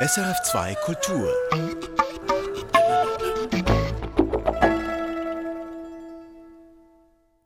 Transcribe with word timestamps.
SRF2 0.00 0.76
Kultur. 0.84 1.28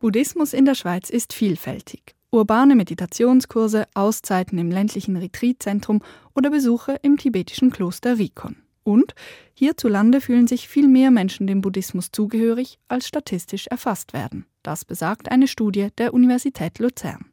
Buddhismus 0.00 0.52
in 0.52 0.66
der 0.66 0.74
Schweiz 0.74 1.08
ist 1.08 1.32
vielfältig. 1.32 2.14
Urbane 2.30 2.76
Meditationskurse, 2.76 3.86
Auszeiten 3.94 4.58
im 4.58 4.70
ländlichen 4.70 5.16
Retreatzentrum 5.16 6.02
oder 6.34 6.50
Besuche 6.50 6.98
im 7.00 7.16
tibetischen 7.16 7.70
Kloster 7.70 8.19
Rikon. 8.19 8.56
Und 8.84 9.14
hierzulande 9.54 10.21
fühlen 10.21 10.46
sich 10.46 10.69
viel 10.69 10.88
mehr 10.88 11.10
Menschen 11.10 11.46
dem 11.46 11.62
Buddhismus 11.62 12.12
zugehörig, 12.12 12.78
als 12.87 13.08
statistisch 13.08 13.66
erfasst 13.69 14.12
werden. 14.12 14.44
Das 14.62 14.84
besagt 14.84 15.30
eine 15.30 15.48
Studie 15.48 15.88
der 15.96 16.12
Universität 16.12 16.80
Luzern. 16.80 17.24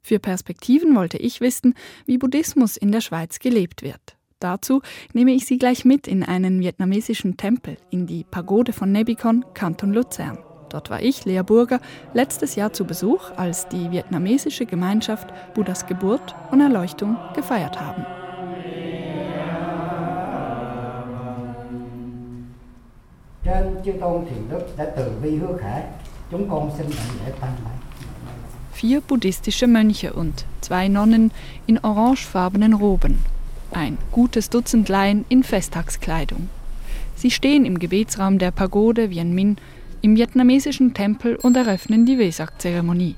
Für 0.00 0.20
Perspektiven 0.20 0.94
wollte 0.94 1.18
ich 1.18 1.40
wissen, 1.40 1.74
wie 2.06 2.18
Buddhismus 2.18 2.76
in 2.76 2.92
der 2.92 3.00
Schweiz 3.00 3.40
gelebt 3.40 3.82
wird. 3.82 4.16
Dazu 4.44 4.82
nehme 5.14 5.30
ich 5.30 5.46
Sie 5.46 5.56
gleich 5.56 5.86
mit 5.86 6.06
in 6.06 6.22
einen 6.22 6.60
vietnamesischen 6.60 7.38
Tempel, 7.38 7.78
in 7.88 8.06
die 8.06 8.24
Pagode 8.24 8.74
von 8.74 8.92
Nebikon, 8.92 9.42
Kanton 9.54 9.94
Luzern. 9.94 10.36
Dort 10.68 10.90
war 10.90 11.00
ich, 11.00 11.24
Lea 11.24 11.40
Burger, 11.40 11.80
letztes 12.12 12.54
Jahr 12.54 12.70
zu 12.70 12.84
Besuch, 12.84 13.30
als 13.36 13.68
die 13.68 13.90
vietnamesische 13.90 14.66
Gemeinschaft 14.66 15.28
Buddhas 15.54 15.86
Geburt 15.86 16.34
und 16.50 16.60
Erleuchtung 16.60 17.16
gefeiert 17.34 17.80
haben. 17.80 18.04
Vier 28.72 29.00
buddhistische 29.00 29.66
Mönche 29.66 30.12
und 30.12 30.44
zwei 30.60 30.88
Nonnen 30.88 31.30
in 31.66 31.78
orangefarbenen 31.78 32.74
Roben. 32.74 33.33
Ein 33.74 33.98
gutes 34.12 34.50
Dutzend 34.50 34.88
Laien 34.88 35.24
in 35.28 35.42
Festtagskleidung. 35.42 36.48
Sie 37.16 37.32
stehen 37.32 37.64
im 37.64 37.80
Gebetsraum 37.80 38.38
der 38.38 38.52
Pagode 38.52 39.10
Vien 39.10 39.34
Minh 39.34 39.56
im 40.00 40.14
vietnamesischen 40.14 40.94
Tempel 40.94 41.34
und 41.34 41.56
eröffnen 41.56 42.06
die 42.06 42.16
Vesak-Zeremonie. 42.16 43.16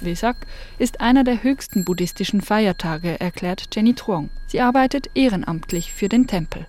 Vesak 0.00 0.36
ist 0.78 1.00
einer 1.00 1.24
der 1.24 1.42
höchsten 1.42 1.84
buddhistischen 1.84 2.40
Feiertage, 2.40 3.18
erklärt 3.18 3.66
Jenny 3.74 3.94
Truong. 3.94 4.30
Sie 4.46 4.60
arbeitet 4.60 5.10
ehrenamtlich 5.14 5.92
für 5.92 6.08
den 6.08 6.28
Tempel. 6.28 6.64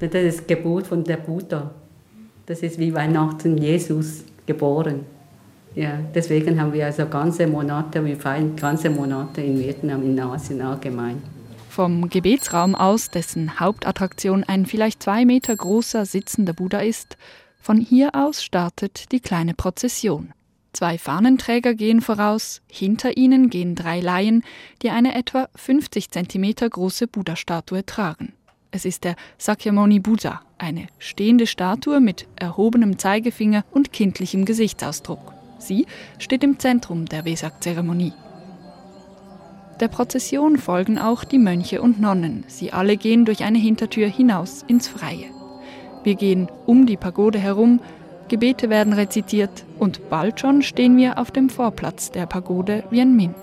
Das 0.00 0.12
ist 0.12 0.48
Geburt 0.48 0.88
von 0.88 1.04
der 1.04 1.18
Buddha. 1.18 1.70
Das 2.46 2.60
ist 2.60 2.80
wie 2.80 2.92
Weihnachten 2.92 3.56
Jesus 3.56 4.24
geboren. 4.46 5.06
Ja, 5.76 6.00
deswegen 6.12 6.60
haben 6.60 6.72
wir 6.72 6.86
also 6.86 7.06
ganze 7.06 7.46
Monate, 7.46 8.04
wir 8.04 8.16
feiern 8.16 8.56
ganze 8.56 8.90
Monate 8.90 9.42
in 9.42 9.60
Vietnam, 9.60 10.02
in 10.02 10.18
Asien 10.18 10.60
allgemein. 10.60 11.22
Vom 11.70 12.10
Gebetsraum 12.10 12.74
aus, 12.74 13.10
dessen 13.10 13.60
Hauptattraktion 13.60 14.42
ein 14.42 14.66
vielleicht 14.66 15.04
zwei 15.04 15.24
Meter 15.24 15.54
großer 15.54 16.04
sitzender 16.04 16.52
Buddha 16.52 16.80
ist, 16.80 17.16
von 17.60 17.78
hier 17.78 18.16
aus 18.16 18.42
startet 18.42 19.12
die 19.12 19.20
kleine 19.20 19.54
Prozession. 19.54 20.32
Zwei 20.72 20.98
Fahnenträger 20.98 21.74
gehen 21.74 22.00
voraus, 22.00 22.60
hinter 22.66 23.16
ihnen 23.16 23.50
gehen 23.50 23.76
drei 23.76 24.00
Laien, 24.00 24.42
die 24.82 24.90
eine 24.90 25.14
etwa 25.14 25.48
50 25.54 26.10
Zentimeter 26.10 26.68
große 26.68 27.06
Buddha-Statue 27.06 27.86
tragen. 27.86 28.32
Es 28.72 28.84
ist 28.84 29.04
der 29.04 29.14
Sakyamuni 29.38 30.00
Buddha, 30.00 30.40
eine 30.58 30.88
stehende 30.98 31.46
Statue 31.46 32.00
mit 32.00 32.26
erhobenem 32.34 32.98
Zeigefinger 32.98 33.64
und 33.70 33.92
kindlichem 33.92 34.44
Gesichtsausdruck. 34.44 35.34
Sie 35.60 35.86
steht 36.18 36.42
im 36.42 36.58
Zentrum 36.58 37.06
der 37.06 37.24
Vesak-Zeremonie. 37.24 38.12
Der 39.80 39.88
Prozession 39.88 40.58
folgen 40.58 40.98
auch 40.98 41.24
die 41.24 41.38
Mönche 41.38 41.80
und 41.80 41.98
Nonnen. 41.98 42.44
Sie 42.48 42.70
alle 42.70 42.98
gehen 42.98 43.24
durch 43.24 43.44
eine 43.44 43.58
Hintertür 43.58 44.08
hinaus 44.08 44.62
ins 44.66 44.88
Freie. 44.88 45.30
Wir 46.04 46.16
gehen 46.16 46.50
um 46.66 46.84
die 46.84 46.98
Pagode 46.98 47.38
herum, 47.38 47.80
Gebete 48.28 48.68
werden 48.68 48.92
rezitiert 48.92 49.64
und 49.78 50.08
bald 50.08 50.38
schon 50.38 50.62
stehen 50.62 50.96
wir 50.96 51.18
auf 51.18 51.30
dem 51.30 51.48
Vorplatz 51.48 52.12
der 52.12 52.26
Pagode 52.26 52.84
Vien 52.90 53.16
Minh. 53.16 53.34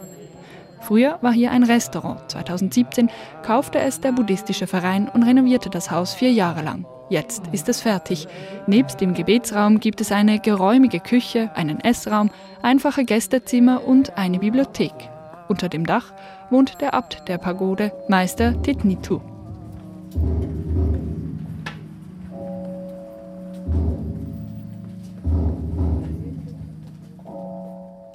Früher 0.80 1.18
war 1.22 1.34
hier 1.34 1.52
ein 1.52 1.64
Restaurant. 1.64 2.22
2017 2.30 3.10
kaufte 3.44 3.80
es 3.80 4.00
der 4.00 4.12
buddhistische 4.12 4.68
Verein 4.68 5.10
und 5.10 5.24
renovierte 5.24 5.70
das 5.70 5.92
Haus 5.92 6.14
vier 6.14 6.32
Jahre 6.32 6.62
lang. 6.62 6.86
Jetzt 7.10 7.44
ist 7.52 7.68
es 7.68 7.82
fertig. 7.82 8.28
Nebst 8.68 9.02
dem 9.02 9.14
Gebetsraum 9.14 9.80
gibt 9.80 10.02
es 10.02 10.12
eine 10.12 10.40
geräumige 10.40 11.00
Küche, 11.00 11.52
einen 11.56 11.82
Essraum, 11.82 12.30
einfache 12.62 13.06
Gästezimmer 13.06 13.86
und 13.86 14.18
eine 14.18 14.40
Bibliothek. 14.40 14.94
Unter 15.48 15.70
dem 15.70 15.86
Dach 15.86 16.14
wohnt 16.50 16.82
der 16.82 16.94
Abt 16.94 17.28
der 17.28 17.38
Pagode, 17.38 17.92
Meister 18.08 18.62
Titnitu. 18.62 19.22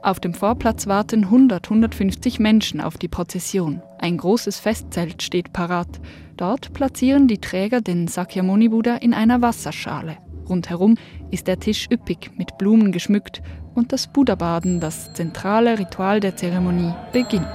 Auf 0.03 0.19
dem 0.19 0.35
Vorplatz 0.35 0.89
warten 0.89 1.25
100, 1.25 1.65
150 1.67 2.41
Menschen 2.41 2.81
auf 2.81 2.99
die 2.99 3.07
Prozession. 3.07 3.83
Ein 3.99 4.17
großes 4.17 4.59
Festzelt 4.59 5.23
steht 5.23 5.53
parat. 5.53 6.01
Dort 6.37 6.73
platzieren 6.73 7.29
die 7.29 7.39
Träger 7.39 7.81
den 7.81 8.09
Sakyamuni 8.09 8.69
Buddha 8.69 8.97
in 8.97 9.15
einer 9.15 9.43
Wasserschale. 9.43 10.17
Rundherum 10.49 10.97
ist 11.33 11.49
der 11.49 11.59
Tisch 11.59 11.89
üppig 11.91 12.31
mit 12.37 12.59
Blumen 12.59 12.93
geschmückt 12.93 13.43
und 13.75 13.93
das 13.93 14.07
Buddha-Baden, 14.07 14.79
das 14.79 15.13
zentrale 15.15 15.79
Ritual 15.79 16.21
der 16.21 16.37
Zeremonie, 16.37 16.95
beginnt. 17.13 17.47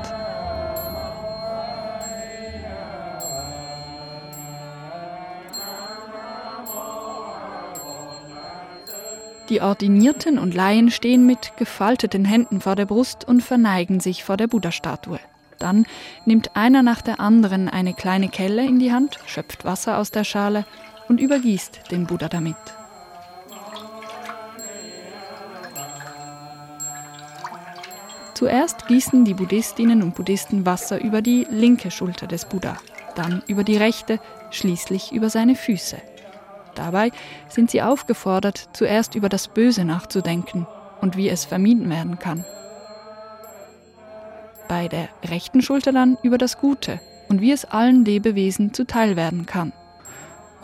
Die 9.49 9.61
Ordinierten 9.61 10.39
und 10.39 10.53
Laien 10.53 10.91
stehen 10.91 11.25
mit 11.25 11.55
gefalteten 11.55 12.25
Händen 12.25 12.59
vor 12.59 12.75
der 12.75 12.85
Brust 12.85 13.25
und 13.25 13.41
verneigen 13.41 14.01
sich 14.01 14.25
vor 14.25 14.35
der 14.35 14.47
Buddha-Statue. 14.47 15.19
Dann 15.57 15.85
nimmt 16.25 16.55
einer 16.55 16.83
nach 16.83 17.01
der 17.01 17.19
anderen 17.19 17.69
eine 17.69 17.94
kleine 17.94 18.27
Kelle 18.27 18.65
in 18.65 18.79
die 18.79 18.91
Hand, 18.91 19.19
schöpft 19.25 19.63
Wasser 19.63 19.99
aus 19.99 20.11
der 20.11 20.25
Schale 20.25 20.65
und 21.07 21.21
übergießt 21.21 21.91
den 21.91 22.05
Buddha 22.05 22.27
damit. 22.27 22.57
Zuerst 28.38 28.86
gießen 28.86 29.25
die 29.25 29.34
Buddhistinnen 29.34 30.03
und 30.03 30.14
Buddhisten 30.14 30.64
Wasser 30.64 31.02
über 31.02 31.24
die 31.24 31.48
linke 31.50 31.90
Schulter 31.90 32.28
des 32.28 32.46
Buddha, 32.46 32.78
dann 33.16 33.42
über 33.48 33.64
die 33.64 33.78
rechte, 33.78 34.20
schließlich 34.52 35.12
über 35.12 35.31
seine 35.31 35.56
Füße. 35.56 35.98
Dabei 36.75 37.09
sind 37.48 37.72
sie 37.72 37.81
aufgefordert, 37.81 38.70
zuerst 38.74 39.16
über 39.16 39.28
das 39.28 39.48
Böse 39.48 39.86
nachzudenken 39.86 40.68
und 41.02 41.18
wie 41.18 41.30
es 41.30 41.46
vermieden 41.46 41.90
werden 41.90 42.20
kann. 42.20 42.46
Bei 44.68 44.88
der 44.88 45.09
rechten 45.25 45.64
Schulter 45.64 45.92
dann 45.92 46.19
über 46.22 46.38
das 46.38 46.59
Gute 46.59 47.00
und 47.30 47.42
wie 47.42 47.52
es 47.52 47.66
allen 47.66 48.06
Lebewesen 48.06 48.72
zuteil 48.72 49.16
werden 49.16 49.48
kann. 49.48 49.74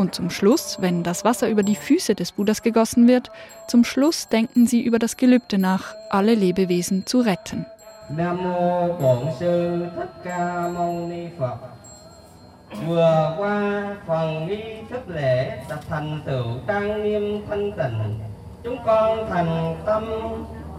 Und 0.04 0.14
zum 0.14 0.30
Schluss, 0.30 0.80
wenn 0.82 1.02
das 1.02 1.24
Wasser 1.24 1.48
über 1.48 1.64
die 1.64 1.78
Füße 1.78 2.14
des 2.14 2.34
Buddhas 2.34 2.62
gegossen 2.62 3.08
wird, 3.08 3.32
zum 3.70 3.86
Schluss 3.86 4.28
denken 4.28 4.68
sie 4.68 4.82
über 4.82 5.00
das 5.00 5.16
Gelübde 5.16 5.58
nach, 5.58 5.96
alle 6.10 6.36
Lebewesen 6.36 7.06
zu 7.06 7.22
retten. 7.22 7.66
Namo 8.10 8.98
Bổn 9.00 9.32
Sư 9.40 9.88
Thích 9.96 10.10
Ca 10.26 10.68
Mâu 10.68 11.08
Ni 11.08 11.30
Phật. 11.40 11.56
Vừa 12.86 13.36
qua 13.38 13.96
phần 14.08 14.48
nghi 14.48 14.64
thức 14.90 15.10
lễ 15.10 15.64
đã 15.70 15.78
thành 15.90 16.22
tựu 16.26 16.46
trang 16.68 17.04
nghiêm 17.04 17.42
thanh 17.50 17.72
tịnh. 17.72 18.20
Chúng 18.64 18.78
con 18.86 19.30
thành 19.30 19.76
tâm 19.86 20.04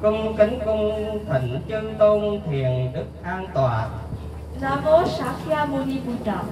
cung 0.02 0.36
kính 0.38 0.58
cung 0.64 1.18
thịnh 1.28 1.60
chư 1.68 1.80
tôn 1.98 2.40
thiền 2.46 2.92
đức 2.94 3.06
an 3.22 3.46
tọa 3.54 3.88
Namo 4.60 5.04
Shakyamuni 5.06 6.00
Buddha 6.06 6.42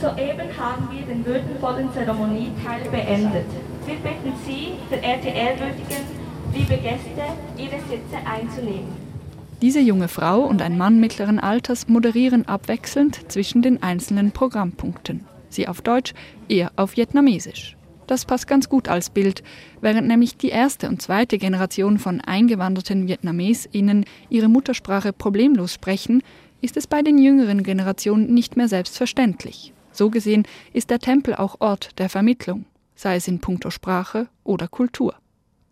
Soeben 0.00 0.48
haben 0.58 0.88
wir 0.90 1.02
den 1.02 1.26
würdevollen 1.26 1.92
Zeremonieteil 1.92 2.88
beendet. 2.90 3.44
Wir 3.84 3.96
bitten 3.96 4.32
Sie, 4.46 4.72
verehrte 4.88 5.28
Ehrwürdigen, 5.28 6.04
liebe 6.54 6.76
Gäste, 6.78 7.22
Ihre 7.58 7.78
Sitze 7.82 8.16
einzunehmen. 8.24 8.88
Diese 9.60 9.80
junge 9.80 10.08
Frau 10.08 10.40
und 10.40 10.62
ein 10.62 10.78
Mann 10.78 11.00
mittleren 11.00 11.38
Alters 11.38 11.86
moderieren 11.86 12.48
abwechselnd 12.48 13.30
zwischen 13.30 13.60
den 13.60 13.82
einzelnen 13.82 14.32
Programmpunkten. 14.32 15.26
Sie 15.50 15.68
auf 15.68 15.82
Deutsch, 15.82 16.14
er 16.48 16.72
auf 16.76 16.96
Vietnamesisch. 16.96 17.76
Das 18.06 18.24
passt 18.24 18.46
ganz 18.46 18.70
gut 18.70 18.88
als 18.88 19.10
Bild, 19.10 19.42
während 19.82 20.08
nämlich 20.08 20.38
die 20.38 20.48
erste 20.48 20.88
und 20.88 21.02
zweite 21.02 21.36
Generation 21.36 21.98
von 21.98 22.22
eingewanderten 22.22 23.06
VietnamesInnen 23.06 24.06
ihre 24.30 24.48
Muttersprache 24.48 25.12
problemlos 25.12 25.74
sprechen, 25.74 26.22
ist 26.62 26.78
es 26.78 26.86
bei 26.86 27.02
den 27.02 27.18
jüngeren 27.18 27.62
Generationen 27.62 28.32
nicht 28.32 28.56
mehr 28.56 28.68
selbstverständlich. 28.68 29.74
So 29.92 30.10
gesehen 30.10 30.46
ist 30.72 30.90
der 30.90 30.98
Tempel 30.98 31.34
auch 31.34 31.56
Ort 31.60 31.98
der 31.98 32.08
Vermittlung, 32.08 32.64
sei 32.94 33.16
es 33.16 33.28
in 33.28 33.40
puncto 33.40 33.70
Sprache 33.70 34.28
oder 34.44 34.68
Kultur. 34.68 35.14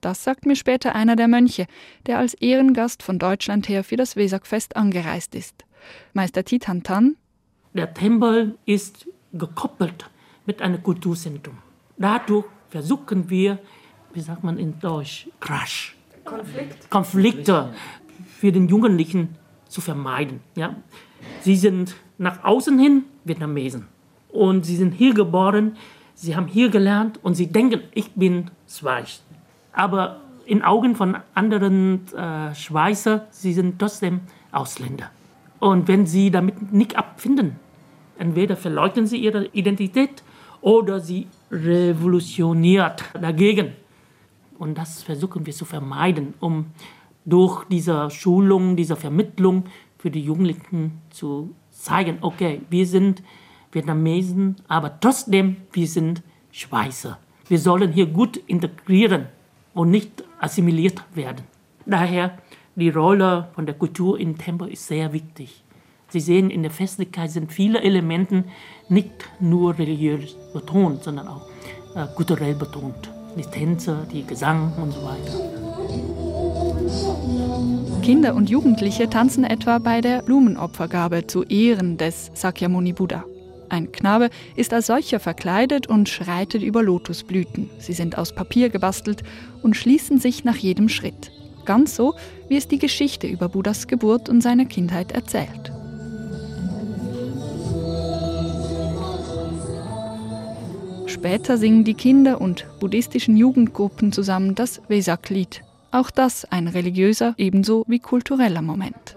Das 0.00 0.22
sagt 0.22 0.46
mir 0.46 0.56
später 0.56 0.94
einer 0.94 1.16
der 1.16 1.28
Mönche, 1.28 1.66
der 2.06 2.18
als 2.18 2.34
Ehrengast 2.34 3.02
von 3.02 3.18
Deutschland 3.18 3.68
her 3.68 3.82
für 3.82 3.96
das 3.96 4.16
Wesak-Fest 4.16 4.76
angereist 4.76 5.34
ist. 5.34 5.64
Meister 6.12 6.44
Titan 6.44 6.82
Tan. 6.82 7.16
Der 7.74 7.92
Tempel 7.94 8.56
ist 8.64 9.08
gekoppelt 9.32 10.08
mit 10.46 10.62
einem 10.62 10.82
Kulturzentrum. 10.82 11.58
Dadurch 11.96 12.46
versuchen 12.68 13.28
wir, 13.28 13.58
wie 14.12 14.20
sagt 14.20 14.44
man 14.44 14.58
in 14.58 14.78
Deutsch, 14.78 15.28
Crash. 15.40 15.96
Konflikt. 16.24 16.90
Konflikte 16.90 17.74
für 18.38 18.52
den 18.52 18.68
Jugendlichen 18.68 19.36
zu 19.68 19.80
vermeiden. 19.80 20.40
Ja. 20.54 20.76
Sie 21.40 21.56
sind 21.56 21.96
nach 22.18 22.44
außen 22.44 22.78
hin 22.78 23.04
Vietnamesen 23.24 23.86
und 24.38 24.64
sie 24.64 24.76
sind 24.76 24.92
hier 24.92 25.14
geboren, 25.14 25.76
sie 26.14 26.36
haben 26.36 26.46
hier 26.46 26.68
gelernt 26.68 27.18
und 27.22 27.34
sie 27.34 27.48
denken, 27.48 27.80
ich 27.92 28.12
bin 28.12 28.50
Schweiz. 28.68 29.22
Aber 29.72 30.20
in 30.46 30.62
Augen 30.62 30.94
von 30.94 31.16
anderen 31.34 32.06
äh, 32.14 32.54
Schweizer, 32.54 33.26
sie 33.30 33.52
sind 33.52 33.78
trotzdem 33.78 34.20
Ausländer. 34.52 35.10
Und 35.58 35.88
wenn 35.88 36.06
sie 36.06 36.30
damit 36.30 36.72
nicht 36.72 36.96
abfinden, 36.96 37.56
entweder 38.16 38.56
verleugnen 38.56 39.06
sie 39.06 39.18
ihre 39.18 39.46
Identität 39.46 40.22
oder 40.60 41.00
sie 41.00 41.26
revolutioniert 41.50 43.04
dagegen. 43.20 43.72
Und 44.58 44.78
das 44.78 45.02
versuchen 45.02 45.46
wir 45.46 45.52
zu 45.52 45.64
vermeiden, 45.64 46.34
um 46.38 46.66
durch 47.24 47.64
diese 47.64 48.08
Schulung, 48.10 48.76
diese 48.76 48.96
Vermittlung 48.96 49.64
für 49.98 50.10
die 50.10 50.22
Jugendlichen 50.22 51.00
zu 51.10 51.54
zeigen, 51.70 52.18
okay, 52.20 52.62
wir 52.70 52.86
sind 52.86 53.22
Vietnamesen, 53.72 54.56
aber 54.68 54.98
trotzdem, 55.00 55.56
wir 55.72 55.86
sind 55.86 56.22
Schweizer. 56.52 57.18
Wir 57.48 57.58
sollen 57.58 57.92
hier 57.92 58.06
gut 58.06 58.36
integrieren 58.36 59.26
und 59.74 59.90
nicht 59.90 60.24
assimiliert 60.40 61.02
werden. 61.14 61.44
Daher 61.86 62.38
die 62.76 62.90
Rolle 62.90 63.48
von 63.54 63.66
der 63.66 63.74
Kultur 63.74 64.20
im 64.20 64.38
Tempel 64.38 64.68
ist 64.68 64.86
sehr 64.86 65.12
wichtig. 65.12 65.64
Sie 66.10 66.20
sehen, 66.20 66.48
in 66.48 66.62
der 66.62 66.70
Festlichkeit 66.70 67.30
sind 67.30 67.52
viele 67.52 67.82
Elemente 67.82 68.44
nicht 68.88 69.10
nur 69.40 69.78
religiös 69.78 70.36
betont, 70.54 71.02
sondern 71.02 71.28
auch 71.28 71.48
äh, 71.94 72.06
kulturell 72.14 72.54
betont. 72.54 73.10
Die 73.36 73.42
Tänze, 73.42 74.06
die 74.12 74.24
Gesang 74.24 74.72
und 74.80 74.92
so 74.92 75.00
weiter. 75.04 75.58
Kinder 78.02 78.34
und 78.34 78.48
Jugendliche 78.48 79.10
tanzen 79.10 79.44
etwa 79.44 79.78
bei 79.78 80.00
der 80.00 80.22
Blumenopfergabe 80.22 81.26
zu 81.26 81.42
Ehren 81.42 81.98
des 81.98 82.30
Sakyamuni 82.34 82.92
Buddha. 82.92 83.24
Ein 83.68 83.92
Knabe 83.92 84.30
ist 84.56 84.72
als 84.72 84.86
solcher 84.86 85.20
verkleidet 85.20 85.86
und 85.86 86.08
schreitet 86.08 86.62
über 86.62 86.82
Lotusblüten. 86.82 87.68
Sie 87.78 87.92
sind 87.92 88.16
aus 88.16 88.34
Papier 88.34 88.70
gebastelt 88.70 89.22
und 89.62 89.76
schließen 89.76 90.18
sich 90.18 90.44
nach 90.44 90.56
jedem 90.56 90.88
Schritt. 90.88 91.32
Ganz 91.64 91.94
so, 91.96 92.14
wie 92.48 92.56
es 92.56 92.66
die 92.66 92.78
Geschichte 92.78 93.26
über 93.26 93.48
Buddhas 93.48 93.86
Geburt 93.86 94.28
und 94.28 94.40
seine 94.40 94.66
Kindheit 94.66 95.12
erzählt. 95.12 95.72
Später 101.06 101.58
singen 101.58 101.84
die 101.84 101.94
Kinder 101.94 102.40
und 102.40 102.66
buddhistischen 102.80 103.36
Jugendgruppen 103.36 104.12
zusammen 104.12 104.54
das 104.54 104.80
Vesak-Lied. 104.88 105.62
Auch 105.90 106.10
das 106.10 106.44
ein 106.44 106.68
religiöser 106.68 107.34
ebenso 107.38 107.84
wie 107.88 107.98
kultureller 107.98 108.62
Moment. 108.62 109.16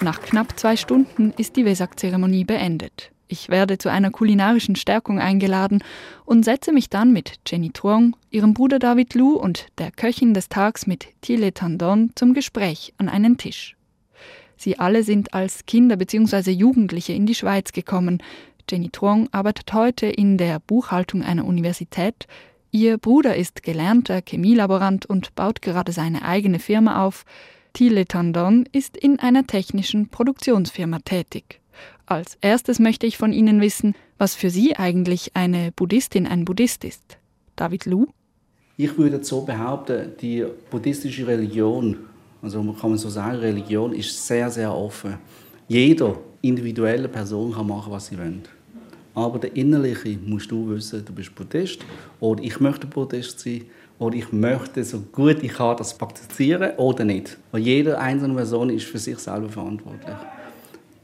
Nach 0.00 0.20
knapp 0.20 0.58
zwei 0.58 0.76
Stunden 0.76 1.32
ist 1.36 1.56
die 1.56 1.64
Vesak-Zeremonie 1.64 2.44
beendet. 2.44 3.10
Ich 3.28 3.48
werde 3.48 3.76
zu 3.76 3.90
einer 3.90 4.10
kulinarischen 4.10 4.76
Stärkung 4.76 5.18
eingeladen 5.18 5.82
und 6.24 6.44
setze 6.44 6.72
mich 6.72 6.90
dann 6.90 7.12
mit 7.12 7.40
Jenny 7.46 7.70
Truong, 7.70 8.16
ihrem 8.30 8.54
Bruder 8.54 8.78
David 8.78 9.14
Lu 9.14 9.32
und 9.32 9.66
der 9.78 9.90
Köchin 9.90 10.32
des 10.32 10.48
Tags 10.48 10.86
mit 10.86 11.08
Thiele 11.22 11.52
Tandon 11.52 12.12
zum 12.14 12.34
Gespräch 12.34 12.94
an 12.98 13.08
einen 13.08 13.36
Tisch. 13.36 13.76
Sie 14.56 14.78
alle 14.78 15.02
sind 15.02 15.34
als 15.34 15.66
Kinder 15.66 15.96
bzw. 15.96 16.50
Jugendliche 16.50 17.12
in 17.12 17.26
die 17.26 17.34
Schweiz 17.34 17.72
gekommen. 17.72 18.22
Jenny 18.68 18.90
Truong 18.90 19.28
arbeitet 19.32 19.72
heute 19.72 20.06
in 20.06 20.38
der 20.38 20.60
Buchhaltung 20.60 21.22
einer 21.22 21.44
Universität. 21.44 22.26
Ihr 22.72 22.98
Bruder 22.98 23.36
ist 23.36 23.62
gelernter 23.62 24.20
Chemielaborant 24.26 25.06
und 25.06 25.34
baut 25.34 25.62
gerade 25.62 25.92
seine 25.92 26.22
eigene 26.24 26.58
Firma 26.58 27.04
auf. 27.04 27.24
Thiele 27.72 28.06
Tandon 28.06 28.66
ist 28.72 28.96
in 28.96 29.18
einer 29.20 29.46
technischen 29.46 30.08
Produktionsfirma 30.08 30.98
tätig. 31.00 31.60
Als 32.06 32.38
erstes 32.40 32.78
möchte 32.78 33.06
ich 33.06 33.18
von 33.18 33.32
Ihnen 33.32 33.60
wissen, 33.60 33.94
was 34.18 34.34
für 34.34 34.50
Sie 34.50 34.76
eigentlich 34.76 35.36
eine 35.36 35.72
Buddhistin, 35.72 36.26
ein 36.26 36.44
Buddhist 36.44 36.84
ist. 36.84 37.18
David 37.54 37.84
Lu? 37.84 38.06
Ich 38.76 38.96
würde 38.98 39.24
so 39.24 39.42
behaupten, 39.42 40.12
die 40.20 40.44
buddhistische 40.70 41.26
Religion, 41.26 41.96
also 42.46 42.62
man 42.62 42.78
kann 42.78 42.90
man 42.90 42.98
so 42.98 43.08
sagen, 43.08 43.38
Religion 43.38 43.92
ist 43.92 44.24
sehr, 44.24 44.48
sehr 44.50 44.72
offen. 44.72 45.18
Jeder 45.66 46.16
individuelle 46.42 47.08
Person 47.08 47.52
kann 47.52 47.66
machen, 47.66 47.92
was 47.92 48.06
sie 48.06 48.16
will. 48.16 48.38
Aber 49.16 49.40
der 49.40 49.56
Innerliche 49.56 50.16
musst 50.24 50.52
du 50.52 50.68
wissen, 50.68 51.04
du 51.04 51.12
bist 51.12 51.34
Buddhist 51.34 51.80
oder 52.20 52.40
ich 52.44 52.60
möchte 52.60 52.86
Buddhist 52.86 53.40
sein 53.40 53.62
oder 53.98 54.14
ich 54.14 54.30
möchte 54.30 54.84
so 54.84 55.00
gut 55.10 55.42
ich 55.42 55.54
kann 55.54 55.76
das 55.76 55.98
praktizieren 55.98 56.70
oder 56.76 57.04
nicht. 57.04 57.36
Weil 57.50 57.62
jede 57.62 57.98
einzelne 57.98 58.34
Person 58.34 58.70
ist 58.70 58.86
für 58.86 58.98
sich 58.98 59.18
selber 59.18 59.48
verantwortlich. 59.48 60.16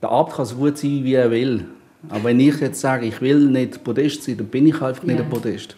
Der 0.01 0.11
Abt 0.13 0.35
kann 0.35 0.47
so 0.47 0.55
gut 0.55 0.79
sein, 0.79 1.03
wie 1.03 1.15
er 1.15 1.33
will. 1.33 1.65
Aber 2.09 2.23
wenn 2.23 2.39
ich 2.39 2.61
jetzt 2.61 2.81
sage, 2.81 3.07
ich 3.07 3.21
will 3.21 3.49
nicht 3.49 3.83
Buddhist 3.83 4.23
sein, 4.23 4.37
dann 4.37 4.47
bin 4.47 4.69
ich 4.69 4.81
einfach 4.81 5.03
nicht 5.03 5.19
ja. 5.19 5.25
ein 5.25 5.29
Buddhist. 5.31 5.77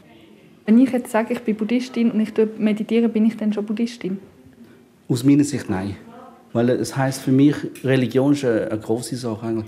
Wenn 0.67 0.79
ich 0.79 0.91
jetzt 0.91 1.11
sage, 1.11 1.33
ich 1.33 1.41
bin 1.41 1.57
Buddhistin 1.57 2.11
und 2.11 2.21
ich 2.21 2.33
meditiere, 2.59 3.09
bin 3.09 3.25
ich 3.25 3.37
dann 3.39 3.51
schon 3.51 3.65
Buddhistin? 3.65 4.19
Aus 5.09 5.23
meiner 5.23 5.45
Sicht 5.45 5.69
nein. 5.69 5.97
Weil 6.53 6.71
es 6.71 6.97
heißt 6.97 7.23
für 7.23 7.33
mich, 7.33 7.57
Religion 7.83 8.33
ist 8.33 8.45
eine, 8.45 8.71
eine 8.71 8.81
große 8.81 9.17
Sache. 9.17 9.65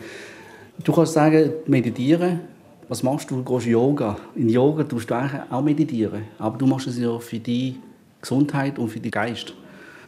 Du 0.83 0.93
kannst 0.93 1.13
sagen, 1.13 1.53
meditieren. 1.67 2.41
Was 2.89 3.03
machst 3.03 3.31
du? 3.31 3.43
Du 3.43 3.55
gehst 3.55 3.67
Yoga. 3.67 4.17
In 4.37 4.49
Yoga 4.49 4.85
tust 4.85 5.11
du 5.11 5.15
eigentlich 5.15 5.43
auch 5.51 5.63
meditieren. 5.63 6.23
Aber 6.39 6.57
du 6.57 6.67
machst 6.67 6.87
es 6.87 6.99
ja 6.99 7.19
für 7.19 7.39
die 7.39 7.77
Gesundheit 8.21 8.79
und 8.79 8.89
für 8.89 9.01
den 9.01 9.11
Geist. 9.11 9.53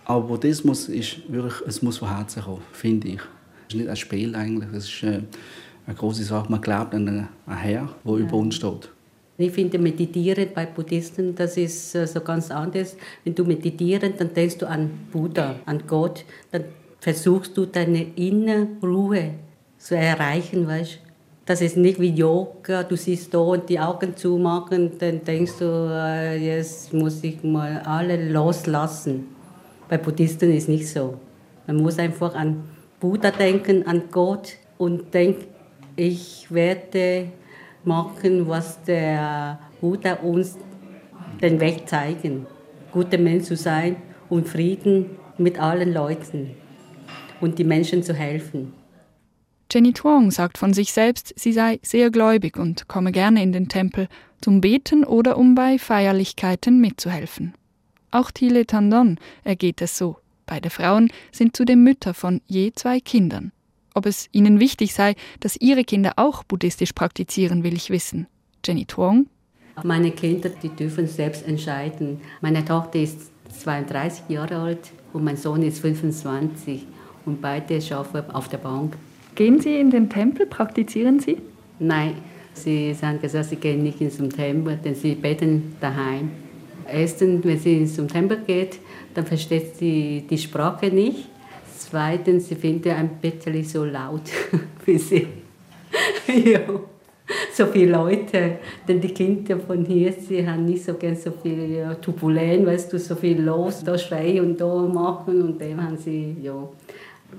Aber 0.04 0.26
Buddhismus 0.26 0.88
ist 0.88 1.30
wirklich, 1.30 1.54
es 1.66 1.82
muss 1.82 1.98
von 1.98 2.16
Herzen 2.16 2.42
kommen, 2.42 2.62
finde 2.72 3.08
ich. 3.08 3.20
Es 3.68 3.74
ist 3.74 3.80
nicht 3.80 3.90
ein 3.90 3.96
Spiel 3.96 4.34
eigentlich, 4.34 4.72
es 4.72 4.84
ist 4.84 5.02
äh, 5.02 5.20
eine 5.86 5.96
große 5.96 6.24
Sache. 6.24 6.50
Man 6.50 6.60
glaubt 6.62 6.94
an 6.94 7.06
einen 7.06 7.28
Herr, 7.46 7.88
der 8.04 8.12
ja. 8.12 8.18
über 8.18 8.36
uns 8.36 8.54
steht. 8.54 8.90
Ich 9.40 9.52
finde, 9.52 9.78
meditieren 9.78 10.48
bei 10.52 10.66
Buddhisten, 10.66 11.32
das 11.36 11.56
ist 11.56 11.94
äh, 11.94 12.08
so 12.08 12.20
ganz 12.20 12.50
anders. 12.50 12.96
Wenn 13.22 13.36
du 13.36 13.44
meditierst, 13.44 14.18
dann 14.18 14.34
denkst 14.34 14.58
du 14.58 14.68
an 14.68 14.90
Buddha, 15.12 15.54
an 15.64 15.84
Gott. 15.86 16.24
Dann 16.50 16.64
versuchst 16.98 17.56
du 17.56 17.64
deine 17.64 18.02
innere 18.16 18.66
Ruhe 18.82 19.34
zu 19.78 19.96
erreichen, 19.96 20.66
weißt 20.66 20.98
Das 21.46 21.60
ist 21.60 21.76
nicht 21.76 22.00
wie 22.00 22.10
Yoga, 22.10 22.82
du 22.82 22.96
siehst 22.96 23.32
da 23.32 23.38
und 23.38 23.68
die 23.68 23.78
Augen 23.78 24.16
zumachen, 24.16 24.98
dann 24.98 25.22
denkst 25.24 25.58
du, 25.60 25.88
äh, 25.88 26.36
jetzt 26.36 26.92
muss 26.92 27.22
ich 27.22 27.40
mal 27.44 27.80
alle 27.84 28.30
loslassen. 28.30 29.28
Bei 29.88 29.98
Buddhisten 29.98 30.52
ist 30.52 30.68
nicht 30.68 30.88
so. 30.88 31.14
Man 31.68 31.76
muss 31.76 31.96
einfach 32.00 32.34
an 32.34 32.64
Buddha 32.98 33.30
denken, 33.30 33.86
an 33.86 34.02
Gott 34.10 34.54
und 34.78 35.14
denken, 35.14 35.46
ich 35.94 36.48
werde 36.50 37.28
machen, 37.84 38.48
was 38.48 38.82
der 38.84 39.58
Buddha 39.80 40.14
uns 40.14 40.56
den 41.40 41.60
Weg 41.60 41.88
zeigen. 41.88 42.46
Guter 42.92 43.18
Mensch 43.18 43.44
zu 43.44 43.56
sein 43.56 43.96
und 44.28 44.48
Frieden 44.48 45.10
mit 45.36 45.58
allen 45.60 45.92
Leuten 45.92 46.50
und 47.40 47.58
die 47.58 47.64
Menschen 47.64 48.02
zu 48.02 48.14
helfen. 48.14 48.72
Jenny 49.70 49.92
Tuong 49.92 50.30
sagt 50.30 50.56
von 50.56 50.72
sich 50.72 50.92
selbst, 50.92 51.34
sie 51.36 51.52
sei 51.52 51.78
sehr 51.82 52.10
gläubig 52.10 52.56
und 52.56 52.88
komme 52.88 53.12
gerne 53.12 53.42
in 53.42 53.52
den 53.52 53.68
Tempel 53.68 54.08
zum 54.40 54.62
Beten 54.62 55.04
oder 55.04 55.36
um 55.36 55.54
bei 55.54 55.78
Feierlichkeiten 55.78 56.80
mitzuhelfen. 56.80 57.54
Auch 58.10 58.30
Thiele 58.30 58.66
Tandon 58.66 59.18
ergeht 59.44 59.82
es 59.82 59.98
so. 59.98 60.16
Beide 60.46 60.70
Frauen 60.70 61.12
sind 61.30 61.54
zudem 61.54 61.84
Mütter 61.84 62.14
von 62.14 62.40
je 62.46 62.72
zwei 62.74 63.00
Kindern. 63.00 63.52
Ob 63.98 64.06
es 64.06 64.28
ihnen 64.30 64.60
wichtig 64.60 64.94
sei, 64.94 65.16
dass 65.40 65.56
ihre 65.56 65.82
Kinder 65.82 66.12
auch 66.14 66.44
buddhistisch 66.44 66.92
praktizieren, 66.92 67.64
will 67.64 67.74
ich 67.74 67.90
wissen. 67.90 68.28
Jenny 68.64 68.86
Tuong? 68.86 69.26
Meine 69.82 70.12
Kinder, 70.12 70.50
die 70.50 70.68
dürfen 70.68 71.08
selbst 71.08 71.44
entscheiden. 71.44 72.20
Meine 72.40 72.64
Tochter 72.64 73.00
ist 73.00 73.32
32 73.58 74.28
Jahre 74.28 74.54
alt 74.58 74.92
und 75.12 75.24
mein 75.24 75.36
Sohn 75.36 75.64
ist 75.64 75.80
25 75.80 76.86
und 77.26 77.40
beide 77.40 77.80
arbeiten 77.90 78.30
auf 78.30 78.46
der 78.46 78.58
Bank. 78.58 78.96
Gehen 79.34 79.60
Sie 79.60 79.80
in 79.80 79.90
den 79.90 80.08
Tempel? 80.08 80.46
Praktizieren 80.46 81.18
Sie? 81.18 81.38
Nein, 81.80 82.14
sie 82.54 82.94
haben 83.02 83.20
gesagt, 83.20 83.46
sie 83.46 83.56
gehen 83.56 83.82
nicht 83.82 84.00
in 84.00 84.10
den 84.10 84.30
Tempel, 84.30 84.76
denn 84.76 84.94
sie 84.94 85.16
beten 85.16 85.74
daheim. 85.80 86.30
Erstens, 86.88 87.44
wenn 87.44 87.58
sie 87.58 87.84
zum 87.86 88.06
Tempel 88.06 88.44
geht, 88.46 88.78
dann 89.14 89.26
versteht 89.26 89.74
sie 89.74 90.24
die 90.30 90.38
Sprache 90.38 90.86
nicht. 90.86 91.26
Zweitens, 91.88 92.48
sie 92.48 92.54
findet 92.54 92.94
ein 92.94 93.18
bisschen 93.20 93.64
so 93.64 93.84
laut 93.84 94.28
für 94.84 94.98
sie. 94.98 95.26
ja 96.26 96.60
so 97.52 97.66
viele 97.66 97.92
Leute, 97.92 98.58
denn 98.86 99.00
die 99.00 99.12
Kinder 99.12 99.58
von 99.58 99.84
hier, 99.84 100.12
sie 100.12 100.46
haben 100.48 100.64
nicht 100.64 100.84
so 100.84 100.94
gern 100.94 101.16
so 101.16 101.30
viel 101.30 101.70
ja, 101.70 101.94
Turbulenz, 101.94 102.66
weißt 102.66 102.92
du, 102.92 102.98
so 102.98 103.14
viel 103.14 103.42
los, 103.42 103.82
da 103.84 103.98
schreien 103.98 104.44
und 104.44 104.60
da 104.60 104.66
machen 104.66 105.42
und 105.42 105.60
dem 105.60 105.82
haben 105.82 105.96
sie, 105.96 106.36
ja. 106.42 106.68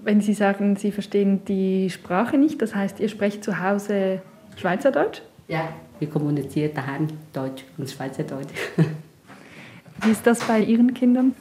Wenn 0.03 0.21
Sie 0.21 0.35
sagen, 0.35 0.75
Sie 0.75 0.91
verstehen 0.91 1.43
die 1.45 1.89
Sprache 1.89 2.37
nicht, 2.37 2.61
das 2.61 2.75
heißt, 2.75 2.99
ihr 2.99 3.09
sprecht 3.09 3.43
zu 3.43 3.59
Hause 3.59 4.21
Schweizerdeutsch? 4.55 5.21
Ja, 5.47 5.69
wir 5.97 6.07
kommunizieren 6.07 6.71
daheim 6.75 7.07
Deutsch 7.33 7.63
und 7.75 7.89
Schweizerdeutsch. 7.89 8.53
Wie 10.03 10.11
ist 10.11 10.27
das 10.27 10.41
bei 10.41 10.59
Ihren 10.59 10.93
Kindern? 10.93 11.33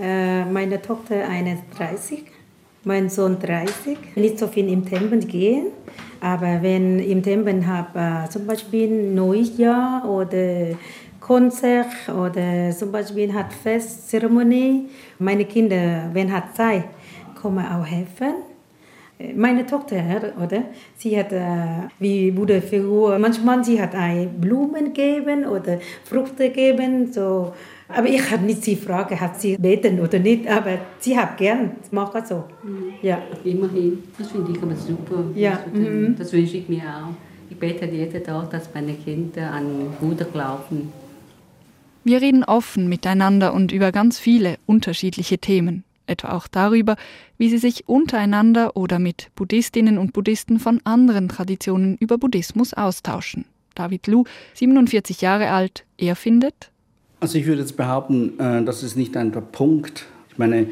Äh, 0.00 0.44
meine 0.44 0.80
Tochter 0.80 1.28
31, 1.28 2.26
mein 2.86 3.10
Sohn 3.10 3.38
30. 3.40 3.98
Nicht 4.14 4.38
so 4.38 4.46
viel 4.46 4.72
im 4.72 4.86
Tempel 4.86 5.18
gehen, 5.18 5.66
aber 6.20 6.62
wenn 6.62 7.00
im 7.00 7.20
Tempel 7.20 7.66
habe 7.66 7.98
äh, 7.98 8.30
zum 8.30 8.46
Beispiel 8.46 9.12
Neujahr 9.12 10.08
oder 10.08 10.76
Konzert 11.18 12.08
oder 12.08 12.70
zum 12.70 12.92
Beispiel 12.92 13.34
hat 13.34 13.52
Festzeremonie, 13.52 14.88
meine 15.18 15.44
Kinder, 15.46 16.10
wenn 16.12 16.32
hat 16.32 16.56
Zeit, 16.56 16.84
kommen 17.40 17.66
auch 17.66 17.84
helfen. 17.84 18.34
Meine 19.34 19.66
Tochter, 19.66 19.96
oder? 20.40 20.62
Sie 20.96 21.18
hat 21.18 21.32
äh, 21.32 21.88
wie 21.98 22.30
Buddha-Figur. 22.30 23.18
Manchmal 23.18 23.64
sie 23.64 23.80
hat 23.80 23.96
ein 23.96 24.40
Blumen 24.40 24.92
geben 24.92 25.44
oder 25.44 25.80
Früchte 26.04 26.50
geben, 26.50 27.12
so. 27.12 27.52
Aber 27.88 28.08
ich 28.08 28.30
habe 28.30 28.44
nicht 28.44 28.66
die 28.66 28.76
Frage, 28.76 29.20
hat 29.20 29.40
sie 29.40 29.56
beten 29.56 30.00
oder 30.00 30.18
nicht, 30.18 30.48
aber 30.48 30.78
sie 30.98 31.16
hat 31.16 31.36
gern, 31.36 31.72
macht 31.92 32.26
so. 32.26 32.44
Mhm. 32.62 32.94
Ja. 33.02 33.22
Immerhin, 33.44 34.02
das 34.18 34.30
finde 34.32 34.52
ich 34.52 34.62
aber 34.62 34.74
super. 34.74 35.24
Ja. 35.34 35.60
Das, 35.64 35.80
mhm. 35.80 36.16
das 36.18 36.32
wünsche 36.32 36.56
ich 36.56 36.68
mir 36.68 36.82
auch. 36.82 37.14
Ich 37.48 37.56
bete 37.56 37.86
jeden 37.86 38.24
Tag, 38.24 38.50
dass 38.50 38.68
meine 38.74 38.94
Kinder 38.94 39.52
an 39.52 39.94
Buddha 40.00 40.24
glauben. 40.24 40.92
Wir 42.02 42.20
reden 42.20 42.44
offen 42.44 42.88
miteinander 42.88 43.54
und 43.54 43.72
über 43.72 43.92
ganz 43.92 44.18
viele 44.18 44.58
unterschiedliche 44.66 45.38
Themen 45.38 45.84
etwa 46.06 46.32
auch 46.32 46.48
darüber, 46.48 46.96
wie 47.38 47.48
sie 47.48 47.58
sich 47.58 47.88
untereinander 47.88 48.76
oder 48.76 48.98
mit 48.98 49.30
Buddhistinnen 49.34 49.98
und 49.98 50.12
Buddhisten 50.12 50.58
von 50.58 50.80
anderen 50.84 51.28
Traditionen 51.28 51.96
über 51.98 52.18
Buddhismus 52.18 52.74
austauschen. 52.74 53.44
David 53.74 54.06
Lu, 54.06 54.24
47 54.54 55.20
Jahre 55.20 55.50
alt, 55.50 55.84
er 55.98 56.16
findet. 56.16 56.70
Also 57.18 57.38
ich 57.38 57.46
würde 57.46 57.62
jetzt 57.62 57.76
behaupten, 57.76 58.38
äh, 58.38 58.62
das 58.64 58.82
ist 58.82 58.96
nicht 58.96 59.16
ein 59.16 59.32
Punkt. 59.52 60.04
Ich 60.30 60.38
meine, 60.38 60.66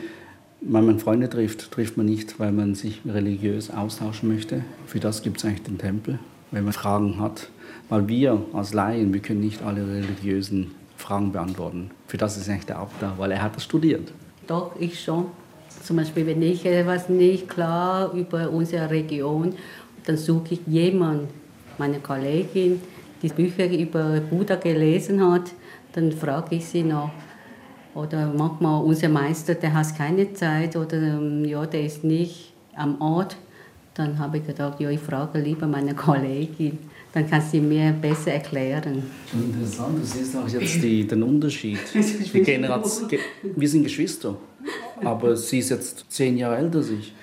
wenn 0.60 0.86
man 0.86 0.98
Freunde 0.98 1.28
trifft, 1.28 1.70
trifft 1.70 1.96
man 1.96 2.06
nicht, 2.06 2.38
weil 2.38 2.52
man 2.52 2.74
sich 2.74 3.00
religiös 3.06 3.70
austauschen 3.70 4.28
möchte. 4.28 4.62
Für 4.86 5.00
das 5.00 5.22
gibt 5.22 5.38
es 5.38 5.44
eigentlich 5.44 5.62
den 5.62 5.78
Tempel, 5.78 6.18
wenn 6.50 6.64
man 6.64 6.72
Fragen 6.72 7.18
hat. 7.18 7.48
Weil 7.88 8.08
wir 8.08 8.42
als 8.52 8.72
Laien, 8.74 9.12
wir 9.12 9.20
können 9.20 9.40
nicht 9.40 9.62
alle 9.62 9.86
religiösen 9.86 10.72
Fragen 10.96 11.32
beantworten. 11.32 11.90
Für 12.08 12.16
das 12.16 12.36
ist 12.36 12.48
eigentlich 12.48 12.66
der 12.66 12.78
Abt 12.78 13.00
da, 13.00 13.14
weil 13.18 13.30
er 13.32 13.42
hat 13.42 13.56
das 13.56 13.64
studiert. 13.64 14.12
Doch, 14.46 14.72
ich 14.78 15.02
schon. 15.02 15.26
Zum 15.82 15.96
Beispiel, 15.96 16.26
wenn 16.26 16.42
ich 16.42 16.64
etwas 16.64 17.08
nicht 17.08 17.48
klar 17.48 18.12
über 18.12 18.50
unsere 18.50 18.88
Region, 18.90 19.54
dann 20.06 20.16
suche 20.16 20.54
ich 20.54 20.60
jemanden, 20.66 21.28
meine 21.78 21.98
Kollegin, 21.98 22.80
die 23.22 23.28
Bücher 23.28 23.70
über 23.70 24.20
Buddha 24.20 24.56
gelesen 24.56 25.20
hat, 25.20 25.52
dann 25.94 26.12
frage 26.12 26.56
ich 26.56 26.66
sie 26.66 26.82
noch. 26.82 27.10
Oder 27.94 28.32
manchmal 28.36 28.82
unser 28.82 29.08
Meister, 29.08 29.54
der 29.54 29.72
hat 29.72 29.96
keine 29.96 30.32
Zeit 30.32 30.76
oder 30.76 30.96
ähm, 30.96 31.44
ja, 31.44 31.64
der 31.64 31.84
ist 31.84 32.02
nicht 32.02 32.52
am 32.74 33.00
Ort. 33.00 33.36
Dann 33.94 34.18
habe 34.18 34.38
ich 34.38 34.46
gedacht, 34.46 34.80
ja, 34.80 34.90
ich 34.90 35.00
frage 35.00 35.38
lieber 35.38 35.66
meine 35.66 35.94
Kollegin 36.06 36.78
dann 37.14 37.30
kannst 37.30 37.54
du 37.54 37.60
mir 37.60 37.92
besser 37.92 38.32
erklären. 38.32 39.04
Interessant, 39.32 40.00
du 40.00 40.04
siehst 40.04 40.36
auch 40.36 40.48
jetzt 40.48 40.82
die, 40.82 41.06
den 41.06 41.22
Unterschied. 41.22 41.78
Die 41.94 42.42
Generation, 42.42 43.08
wir 43.54 43.68
sind 43.68 43.84
Geschwister, 43.84 44.36
aber 45.02 45.36
sie 45.36 45.60
ist 45.60 45.70
jetzt 45.70 46.06
zehn 46.08 46.36
Jahre 46.36 46.56
älter 46.56 46.78
als 46.78 46.90
ich. 46.90 47.14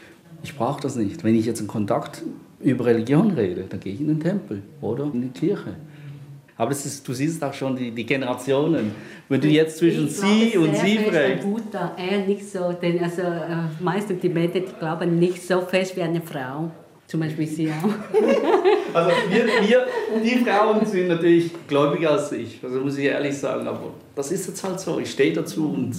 Ich 0.44 0.56
brauche 0.56 0.82
das 0.82 0.96
nicht. 0.96 1.26
Wenn 1.26 1.36
ich 1.36 1.46
jetzt 1.46 1.60
in 1.60 1.68
Kontakt 1.68 2.24
über 2.62 2.86
Religion 2.86 3.32
rede, 3.32 3.66
dann 3.68 3.82
gehe 3.82 3.94
ich 3.94 4.00
in 4.00 4.08
den 4.08 4.20
Tempel 4.22 4.64
oder 4.80 5.12
in 5.14 5.24
die 5.24 5.28
Kirche. 5.28 5.76
Aber 6.58 6.70
das 6.70 6.86
ist, 6.86 7.08
du 7.08 7.14
siehst 7.14 7.44
auch 7.44 7.54
schon 7.54 7.76
die, 7.76 7.92
die 7.92 8.06
Generationen. 8.06 8.94
Wenn 9.30 9.42
du 9.42 9.48
jetzt 9.48 9.78
zwischen 9.78 10.08
ich 10.08 10.18
sie 10.18 10.58
und 10.58 10.76
sie 10.76 10.98
fragst. 11.00 11.48
Er 11.98 12.20
nicht 12.28 12.50
so, 12.50 12.74
denn 12.74 13.04
also 13.04 13.22
äh, 13.22 13.68
meistens 13.80 14.22
die 14.22 14.30
Männer 14.30 14.62
glauben 14.80 15.18
nicht 15.18 15.42
so 15.42 15.62
fest 15.62 15.96
wie 15.96 16.02
eine 16.02 16.22
Frau. 16.22 16.72
Zum 17.08 17.20
Beispiel 17.20 17.46
Sie 17.46 17.70
auch. 17.70 17.90
also 18.94 19.12
wir, 19.30 19.46
wir, 19.46 19.86
die 20.24 20.46
Frauen 20.46 20.86
sind 20.86 21.10
natürlich 21.10 21.52
gläubiger 21.68 22.12
als 22.12 22.32
ich, 22.32 22.60
also 22.64 22.80
muss 22.80 22.98
ich 22.98 23.04
ehrlich 23.04 23.38
sagen, 23.38 23.68
aber 23.68 23.94
das 24.16 24.32
ist 24.32 24.48
jetzt 24.48 24.64
halt 24.64 24.80
so, 24.80 24.98
ich 24.98 25.12
stehe 25.12 25.34
dazu 25.34 25.74
und 25.74 25.94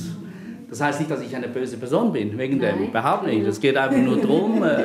das 0.70 0.80
heißt 0.80 1.00
nicht, 1.00 1.10
dass 1.10 1.20
ich 1.20 1.36
eine 1.36 1.48
böse 1.48 1.76
Person 1.76 2.14
bin, 2.14 2.38
wegen 2.38 2.56
Nein. 2.56 2.78
dem, 2.78 2.88
überhaupt 2.88 3.26
nicht. 3.26 3.46
Es 3.46 3.60
geht 3.60 3.76
einfach 3.76 3.98
nur 3.98 4.16
darum, 4.16 4.62
äh, 4.62 4.84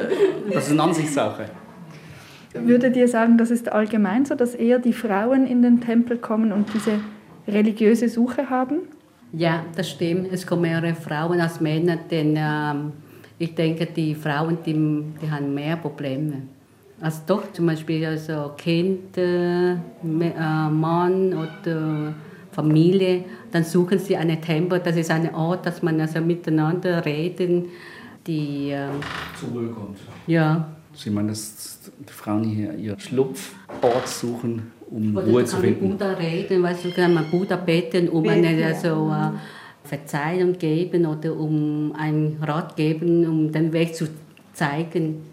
das 0.52 0.66
ist 0.66 0.74
eine 0.74 0.84
Ansichtssache. 0.84 1.46
Würdet 2.66 2.96
ihr 2.96 3.08
sagen, 3.08 3.38
das 3.38 3.52
ist 3.52 3.72
allgemein 3.72 4.26
so, 4.26 4.36
dass 4.36 4.56
eher 4.56 4.80
die 4.80 4.94
Frauen 4.94 5.46
in 5.48 5.62
den 5.62 5.82
Tempel 5.82 6.18
kommen 6.18 6.52
und 6.52 6.74
diese 6.74 7.00
religiöse 7.48 8.10
Suche 8.10 8.50
haben? 8.50 8.80
Ja, 9.34 9.64
das 9.76 9.90
stimmt. 9.90 10.32
Es 10.32 10.46
kommen 10.46 10.64
mehrere 10.64 10.96
Frauen 10.96 11.40
als 11.40 11.60
Männer, 11.60 11.98
denn 12.10 12.36
ähm, 12.38 12.94
ich 13.38 13.54
denke, 13.56 13.86
die 13.86 14.16
Frauen, 14.16 14.58
die, 14.66 14.74
die 15.22 15.30
haben 15.30 15.54
mehr 15.54 15.76
Probleme. 15.76 16.44
Als 17.00 17.26
doch 17.26 17.52
zum 17.52 17.68
Beispiel 17.68 18.06
also 18.06 18.54
Kind, 18.58 19.18
äh, 19.18 19.76
Mann 20.04 21.34
oder 21.34 22.14
Familie, 22.52 23.26
dann 23.52 23.64
suchen 23.64 24.00
sie 24.00 24.18
einen 24.18 24.42
Tempel. 24.42 24.80
Das 24.80 24.96
ist 24.96 25.12
ein 25.12 25.34
Ort, 25.36 25.66
dass 25.66 25.84
man 25.84 26.02
also 26.02 26.22
miteinander 26.22 27.06
reden. 27.06 27.66
Die, 28.26 28.72
äh, 28.72 28.88
Zur 29.40 29.50
Ruhe 29.50 29.68
kommt. 29.68 30.00
Ja. 30.26 30.77
Sie 30.98 31.12
meinen, 31.12 31.28
dass 31.28 31.80
die 32.00 32.12
Frauen 32.12 32.44
hier 32.44 32.74
ihren 32.74 33.00
Schlupfort 33.00 34.08
suchen, 34.08 34.72
um 34.90 35.16
Oder 35.16 35.28
Ruhe 35.28 35.46
zu 35.46 35.58
finden? 35.58 35.92
Buddha 35.92 36.14
reden, 36.14 36.64
weißt 36.64 36.86
du, 36.86 36.92
kann 36.92 37.14
man 37.14 37.30
Buddha 37.30 37.56
beten, 37.56 38.10
um 38.10 38.28
eine, 38.28 38.66
also, 38.66 39.12
äh, 39.12 39.38
Verzeihung 39.88 40.58
geben 40.58 41.06
oder 41.06 41.34
um 41.38 41.94
einen 41.98 42.38
Rat 42.42 42.76
geben, 42.76 43.26
um 43.28 43.52
den 43.52 43.72
Weg 43.72 43.96
zu 43.96 44.08
zeigen. 44.54 45.24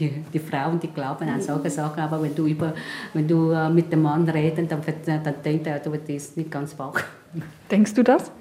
Die, 0.00 0.10
die 0.32 0.40
Frauen, 0.40 0.80
die 0.80 0.88
glauben 0.88 1.28
an 1.28 1.40
solche 1.40 1.70
Sachen, 1.70 2.00
aber 2.00 2.20
wenn 2.20 2.34
du, 2.34 2.46
über, 2.46 2.74
wenn 3.12 3.28
du 3.28 3.52
äh, 3.52 3.70
mit 3.70 3.92
dem 3.92 4.02
Mann 4.02 4.28
redest, 4.28 4.72
dann, 4.72 4.80
dann 5.22 5.34
denkt 5.44 5.68
er, 5.68 5.78
du 5.78 5.90
bist 5.90 6.36
nicht 6.36 6.50
ganz 6.50 6.76
wach. 6.76 7.00
Denkst 7.70 7.94
du 7.94 8.02
das? 8.02 8.32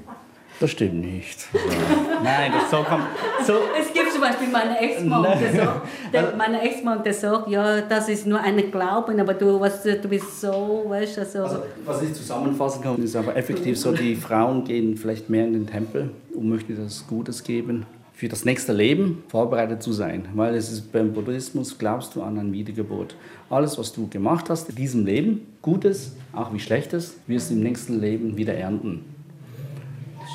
Das 0.60 0.72
stimmt 0.72 1.02
nicht. 1.02 1.48
Nein, 2.24 2.52
das 2.54 2.72
so 2.72 2.84
kann 2.84 3.02
so 3.46 3.54
Es 3.80 3.92
gibt 3.94 4.12
zum 4.12 4.22
Beispiel 4.22 4.48
meinen 4.48 4.76
Ex-Mann, 4.76 5.24
der 5.40 5.54
sagt, 5.54 5.82
der, 6.14 6.36
meine 6.38 6.62
Ex-Mann, 6.62 7.04
der 7.04 7.14
sagt, 7.14 7.50
ja, 7.50 7.82
das 7.82 8.08
ist 8.10 8.26
nur 8.26 8.40
ein 8.40 8.72
Glauben, 8.72 9.20
aber 9.20 9.34
du, 9.34 9.60
was, 9.60 9.84
du 9.84 10.08
bist 10.08 10.40
so, 10.40 10.86
weißt 10.88 11.18
du, 11.18 11.22
also, 11.22 11.40
also, 11.40 11.58
Was 11.86 12.02
ich 12.02 12.14
zusammenfassen 12.14 12.82
kann, 12.82 13.04
ist 13.04 13.16
aber 13.16 13.36
effektiv 13.36 13.78
so, 13.78 13.92
die 13.92 14.16
Frauen 14.16 14.64
gehen 14.64 14.96
vielleicht 14.96 15.30
mehr 15.30 15.46
in 15.46 15.54
den 15.54 15.68
Tempel 15.68 16.12
und 16.34 16.50
möchten 16.50 16.76
das 16.76 17.06
Gutes 17.08 17.44
geben, 17.44 17.86
für 18.14 18.30
das 18.30 18.46
nächste 18.46 18.74
Leben 18.74 19.24
vorbereitet 19.28 19.82
zu 19.82 19.92
sein. 19.92 20.26
Weil 20.34 20.56
es 20.56 20.72
ist 20.72 20.92
beim 20.92 21.12
Buddhismus, 21.14 21.78
glaubst 21.78 22.16
du 22.16 22.22
an 22.22 22.38
ein 22.38 22.54
Wiedergeburt. 22.54 23.16
Alles, 23.50 23.78
was 23.78 23.92
du 23.92 24.08
gemacht 24.08 24.50
hast 24.50 24.70
in 24.70 24.76
diesem 24.76 25.06
Leben, 25.06 25.42
Gutes, 25.62 26.16
auch 26.32 26.54
wie 26.54 26.60
Schlechtes, 26.60 27.18
wirst 27.28 27.50
du 27.50 27.56
im 27.56 27.64
nächsten 27.64 28.00
Leben 28.00 28.38
wieder 28.38 28.54
ernten. 28.54 29.04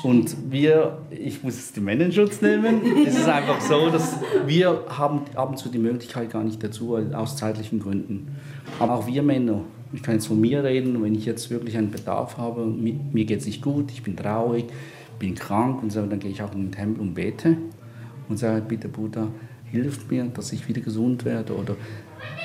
Und 0.03 0.35
wir, 0.49 0.99
ich 1.09 1.43
muss 1.43 1.55
jetzt 1.55 1.75
den 1.75 1.83
Männerschutz 1.83 2.41
nehmen, 2.41 2.81
es 3.05 3.17
ist 3.17 3.27
einfach 3.27 3.59
so, 3.59 3.89
dass 3.89 4.17
wir 4.45 4.85
haben 4.87 5.21
ab 5.35 5.49
und 5.49 5.57
zu 5.57 5.69
die 5.69 5.79
Möglichkeit 5.79 6.31
gar 6.31 6.43
nicht 6.43 6.63
dazu, 6.63 6.95
aus 6.95 7.35
zeitlichen 7.35 7.79
Gründen. 7.79 8.35
Aber 8.79 8.95
auch 8.95 9.07
wir 9.07 9.23
Männer, 9.23 9.61
ich 9.91 10.03
kann 10.03 10.15
jetzt 10.15 10.27
von 10.27 10.39
mir 10.39 10.63
reden, 10.63 11.01
wenn 11.03 11.15
ich 11.15 11.25
jetzt 11.25 11.49
wirklich 11.49 11.77
einen 11.77 11.91
Bedarf 11.91 12.37
habe, 12.37 12.65
mir 12.65 13.25
geht 13.25 13.39
es 13.39 13.45
nicht 13.45 13.61
gut, 13.61 13.91
ich 13.91 14.03
bin 14.03 14.15
traurig, 14.15 14.65
bin 15.17 15.35
krank 15.35 15.83
und 15.83 15.91
so, 15.91 16.05
dann 16.05 16.19
gehe 16.19 16.31
ich 16.31 16.41
auch 16.41 16.53
in 16.53 16.65
den 16.65 16.71
Tempel 16.71 17.01
und 17.01 17.13
bete 17.13 17.57
und 18.29 18.37
sage, 18.37 18.63
bitte 18.67 18.87
Buddha, 18.87 19.27
hilf 19.65 20.09
mir, 20.09 20.25
dass 20.25 20.53
ich 20.53 20.67
wieder 20.67 20.81
gesund 20.81 21.25
werde 21.25 21.55
oder 21.55 21.75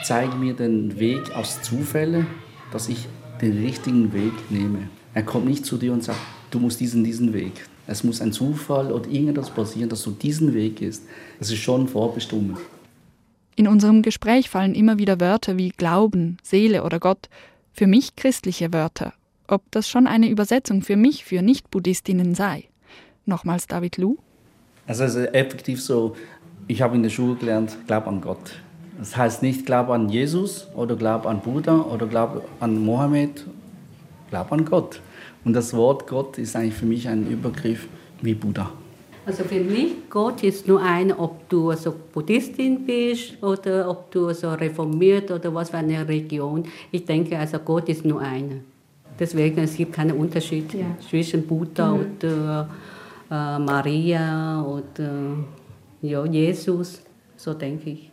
zeige 0.02 0.36
mir 0.36 0.54
den 0.54 0.98
Weg 0.98 1.34
aus 1.36 1.62
Zufällen, 1.62 2.26
dass 2.72 2.88
ich 2.88 3.06
den 3.40 3.62
richtigen 3.62 4.12
Weg 4.12 4.32
nehme. 4.50 4.88
Er 5.12 5.22
kommt 5.22 5.46
nicht 5.46 5.64
zu 5.64 5.76
dir 5.76 5.92
und 5.92 6.02
sagt, 6.02 6.18
du 6.54 6.60
musst 6.60 6.80
diesen, 6.80 7.04
diesen 7.04 7.32
Weg. 7.32 7.66
Es 7.86 8.04
muss 8.04 8.20
ein 8.20 8.32
Zufall 8.32 8.92
oder 8.92 9.08
irgendetwas 9.08 9.50
passieren, 9.50 9.90
dass 9.90 10.02
du 10.02 10.12
diesen 10.12 10.54
Weg 10.54 10.76
gehst. 10.76 11.02
Das 11.38 11.50
ist 11.50 11.58
schon 11.58 11.88
vorbestimmt. 11.88 12.58
In 13.56 13.68
unserem 13.68 14.02
Gespräch 14.02 14.48
fallen 14.48 14.74
immer 14.74 14.98
wieder 14.98 15.20
Wörter 15.20 15.58
wie 15.58 15.68
Glauben, 15.70 16.38
Seele 16.42 16.82
oder 16.82 16.98
Gott, 16.98 17.28
für 17.72 17.86
mich 17.86 18.16
christliche 18.16 18.72
Wörter. 18.72 19.12
Ob 19.46 19.62
das 19.70 19.88
schon 19.88 20.06
eine 20.06 20.28
Übersetzung 20.28 20.82
für 20.82 20.96
mich, 20.96 21.24
für 21.24 21.42
Nicht-Buddhistinnen 21.42 22.34
sei. 22.34 22.64
Nochmals 23.26 23.66
David 23.66 23.98
Lu. 23.98 24.16
Also 24.86 25.04
es 25.04 25.14
ist 25.14 25.34
effektiv 25.34 25.82
so, 25.82 26.16
ich 26.66 26.82
habe 26.82 26.96
in 26.96 27.02
der 27.02 27.10
Schule 27.10 27.36
gelernt, 27.36 27.76
glaub 27.86 28.06
an 28.06 28.20
Gott. 28.20 28.60
Das 28.98 29.16
heißt 29.16 29.42
nicht, 29.42 29.66
glaub 29.66 29.90
an 29.90 30.08
Jesus 30.08 30.68
oder 30.74 30.96
glaub 30.96 31.26
an 31.26 31.40
Buddha 31.40 31.80
oder 31.80 32.06
glaub 32.06 32.48
an 32.60 32.84
Mohammed, 32.84 33.44
glaub 34.30 34.52
an 34.52 34.64
Gott. 34.64 35.00
Und 35.44 35.52
das 35.54 35.74
Wort 35.74 36.06
Gott 36.06 36.38
ist 36.38 36.56
eigentlich 36.56 36.74
für 36.74 36.86
mich 36.86 37.08
ein 37.08 37.26
Übergriff 37.30 37.86
wie 38.22 38.34
Buddha. 38.34 38.70
Also 39.26 39.42
für 39.44 39.60
mich, 39.60 39.92
Gott 40.10 40.42
ist 40.42 40.68
nur 40.68 40.82
einer, 40.82 41.18
ob 41.18 41.48
du 41.48 41.72
so 41.72 41.94
Buddhistin 42.12 42.84
bist 42.84 43.42
oder 43.42 43.88
ob 43.88 44.10
du 44.10 44.32
so 44.34 44.50
reformiert 44.50 45.30
oder 45.30 45.54
was 45.54 45.70
für 45.70 45.78
eine 45.78 46.06
Religion. 46.06 46.64
Ich 46.90 47.04
denke, 47.06 47.38
also 47.38 47.58
Gott 47.58 47.88
ist 47.88 48.04
nur 48.04 48.20
einer. 48.20 48.56
Deswegen 49.18 49.62
es 49.62 49.76
gibt 49.76 49.92
keinen 49.92 50.18
Unterschied 50.18 50.74
ja. 50.74 50.86
zwischen 51.08 51.46
Buddha 51.46 51.94
mhm. 51.94 52.06
oder 52.18 52.68
äh, 53.30 53.58
Maria 53.58 54.62
oder 54.62 55.38
ja, 56.02 56.24
Jesus. 56.26 57.00
So 57.36 57.54
denke 57.54 57.90
ich. 57.90 58.10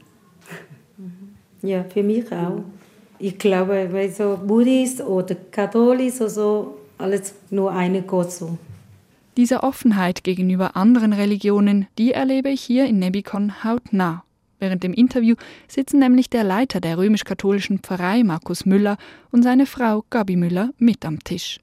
Ja, 1.62 1.84
für 1.84 2.04
mich 2.04 2.32
auch. 2.32 2.64
Ich 3.20 3.38
glaube, 3.38 3.90
weil 3.92 4.10
so 4.12 4.40
Buddhist 4.46 5.02
oder 5.02 5.36
Katholisch 5.52 6.22
oder 6.22 6.30
so, 6.30 6.78
alles 7.02 7.36
nur 7.50 7.72
eine 7.72 8.02
Gott 8.02 8.32
so. 8.32 8.58
Diese 9.38 9.64
Offenheit 9.64 10.24
gegenüber 10.24 10.76
anderen 10.76 11.14
Religionen, 11.14 11.88
die 11.98 12.12
erlebe 12.12 12.50
ich 12.50 12.62
hier 12.62 12.86
in 12.86 13.00
Nebikon 13.00 13.64
hautnah. 13.64 14.24
Während 14.60 14.84
dem 14.84 14.94
Interview 14.94 15.36
sitzen 15.68 16.00
nämlich 16.00 16.30
der 16.30 16.44
Leiter 16.44 16.80
der 16.80 16.98
römisch-katholischen 16.98 17.80
Pfarrei 17.80 18.24
Markus 18.24 18.66
Müller 18.66 18.98
und 19.32 19.42
seine 19.42 19.66
Frau 19.66 20.06
Gabi 20.10 20.36
Müller 20.36 20.70
mit 20.78 21.04
am 21.06 21.24
Tisch. 21.24 21.60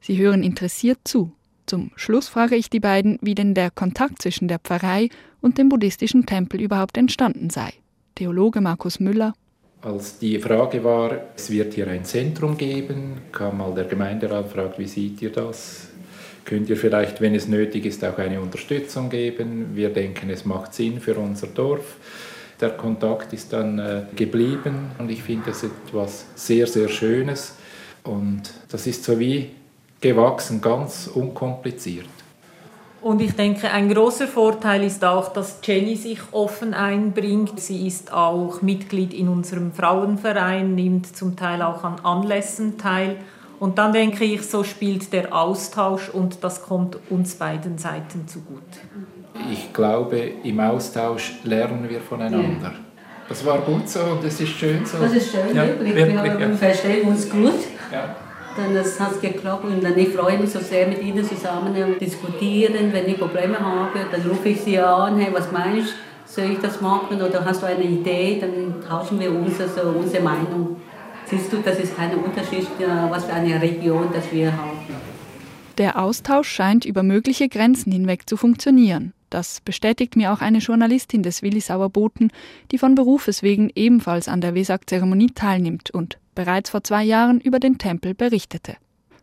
Sie 0.00 0.18
hören 0.18 0.42
interessiert 0.42 0.98
zu. 1.04 1.30
Zum 1.66 1.92
Schluss 1.94 2.26
frage 2.26 2.56
ich 2.56 2.68
die 2.68 2.80
beiden, 2.80 3.18
wie 3.20 3.36
denn 3.36 3.54
der 3.54 3.70
Kontakt 3.70 4.20
zwischen 4.22 4.48
der 4.48 4.58
Pfarrei 4.58 5.10
und 5.40 5.58
dem 5.58 5.68
buddhistischen 5.68 6.26
Tempel 6.26 6.60
überhaupt 6.60 6.96
entstanden 6.96 7.50
sei. 7.50 7.72
Theologe 8.16 8.60
Markus 8.60 8.98
Müller. 8.98 9.34
Als 9.82 10.18
die 10.18 10.38
Frage 10.38 10.84
war, 10.84 11.12
es 11.34 11.50
wird 11.50 11.72
hier 11.72 11.88
ein 11.88 12.04
Zentrum 12.04 12.58
geben, 12.58 13.22
kam 13.32 13.58
mal 13.58 13.72
der 13.72 13.84
Gemeinderat 13.84 14.44
und 14.44 14.52
fragt, 14.52 14.78
wie 14.78 14.86
seht 14.86 15.22
ihr 15.22 15.32
das? 15.32 15.88
Könnt 16.44 16.68
ihr 16.68 16.76
vielleicht, 16.76 17.22
wenn 17.22 17.34
es 17.34 17.48
nötig 17.48 17.86
ist, 17.86 18.04
auch 18.04 18.18
eine 18.18 18.42
Unterstützung 18.42 19.08
geben? 19.08 19.70
Wir 19.74 19.88
denken, 19.88 20.28
es 20.28 20.44
macht 20.44 20.74
Sinn 20.74 21.00
für 21.00 21.14
unser 21.14 21.46
Dorf. 21.46 21.96
Der 22.60 22.70
Kontakt 22.70 23.32
ist 23.32 23.54
dann 23.54 23.78
äh, 23.78 24.02
geblieben 24.14 24.90
und 24.98 25.10
ich 25.10 25.22
finde 25.22 25.46
das 25.46 25.62
etwas 25.62 26.26
sehr, 26.34 26.66
sehr 26.66 26.88
Schönes. 26.88 27.54
Und 28.02 28.42
das 28.70 28.86
ist 28.86 29.04
so 29.04 29.18
wie 29.18 29.48
gewachsen, 29.98 30.60
ganz 30.60 31.06
unkompliziert. 31.06 32.19
Und 33.02 33.22
ich 33.22 33.32
denke, 33.34 33.70
ein 33.70 33.88
großer 33.88 34.26
Vorteil 34.26 34.84
ist 34.84 35.04
auch, 35.04 35.32
dass 35.32 35.58
Jenny 35.62 35.96
sich 35.96 36.18
offen 36.32 36.74
einbringt. 36.74 37.58
Sie 37.58 37.86
ist 37.86 38.12
auch 38.12 38.60
Mitglied 38.60 39.14
in 39.14 39.28
unserem 39.28 39.72
Frauenverein, 39.72 40.74
nimmt 40.74 41.16
zum 41.16 41.34
Teil 41.34 41.62
auch 41.62 41.82
an 41.82 41.96
Anlässen 42.02 42.76
teil 42.76 43.16
und 43.60 43.76
dann 43.76 43.92
denke 43.92 44.24
ich, 44.24 44.42
so 44.42 44.64
spielt 44.64 45.12
der 45.12 45.36
Austausch 45.36 46.08
und 46.08 46.42
das 46.42 46.62
kommt 46.62 46.96
uns 47.10 47.34
beiden 47.34 47.76
Seiten 47.76 48.26
zugute. 48.26 48.80
Ich 49.52 49.72
glaube, 49.74 50.18
im 50.42 50.58
Austausch 50.60 51.34
lernen 51.44 51.86
wir 51.88 52.00
voneinander. 52.00 52.68
Ja. 52.68 52.74
Das 53.28 53.44
war 53.44 53.58
gut 53.58 53.86
so 53.88 54.00
und 54.00 54.24
es 54.24 54.40
ist 54.40 54.48
schön 54.48 54.84
so. 54.86 54.98
Das 54.98 55.12
ist 55.12 55.30
schön, 55.30 55.54
ja, 55.54 55.66
wirklich. 55.66 55.94
wirklich 55.94 56.38
wir 56.38 56.40
ja. 56.40 56.56
verstehen 56.56 57.08
uns 57.08 57.28
gut. 57.28 57.52
Ja. 57.92 58.16
Dann 58.62 58.74
das 58.74 59.00
hat 59.00 59.20
geklappt 59.22 59.64
und 59.64 59.82
dann 59.82 59.96
ich 59.96 60.10
freue 60.10 60.38
mich 60.38 60.50
so 60.50 60.58
sehr 60.60 60.86
mit 60.86 61.02
Ihnen 61.02 61.24
zusammen 61.24 61.74
diskutieren. 61.98 62.92
Wenn 62.92 63.08
ich 63.08 63.18
Probleme 63.18 63.58
habe, 63.58 64.00
dann 64.10 64.20
rufe 64.22 64.50
ich 64.50 64.60
Sie 64.60 64.78
an, 64.78 65.18
hey, 65.18 65.32
was 65.32 65.50
meinst 65.50 65.94
du? 65.94 65.94
Soll 66.26 66.52
ich 66.52 66.58
das 66.58 66.80
machen 66.80 67.20
oder 67.22 67.44
hast 67.44 67.62
du 67.62 67.66
eine 67.66 67.82
Idee? 67.82 68.38
Dann 68.40 68.74
tauschen 68.86 69.18
wir 69.18 69.32
uns 69.32 69.60
also 69.60 69.88
unsere 69.98 70.22
Meinung 70.22 70.76
siehst 71.26 71.52
du, 71.52 71.58
das 71.58 71.78
ist 71.78 71.96
kein 71.96 72.14
Unterschied, 72.14 72.66
was 73.08 73.24
für 73.24 73.32
eine 73.32 73.60
Region 73.60 74.08
das 74.12 74.30
wir 74.30 74.52
haben. 74.52 74.78
Der 75.78 75.98
Austausch 75.98 76.48
scheint 76.48 76.84
über 76.84 77.02
mögliche 77.02 77.48
Grenzen 77.48 77.92
hinweg 77.92 78.28
zu 78.28 78.36
funktionieren. 78.36 79.12
Das 79.30 79.60
bestätigt 79.60 80.16
mir 80.16 80.32
auch 80.32 80.40
eine 80.40 80.58
Journalistin 80.58 81.22
des 81.22 81.42
Willisauer 81.42 81.88
Boten, 81.88 82.32
die 82.72 82.78
von 82.78 82.96
Berufes 82.96 83.42
wegen 83.42 83.70
ebenfalls 83.74 84.28
an 84.28 84.40
der 84.40 84.54
Wesak-Zeremonie 84.54 85.30
teilnimmt 85.34 85.90
und 85.92 86.18
bereits 86.34 86.70
vor 86.70 86.82
zwei 86.82 87.04
Jahren 87.04 87.40
über 87.40 87.60
den 87.60 87.78
Tempel 87.78 88.14
berichtete. 88.14 88.76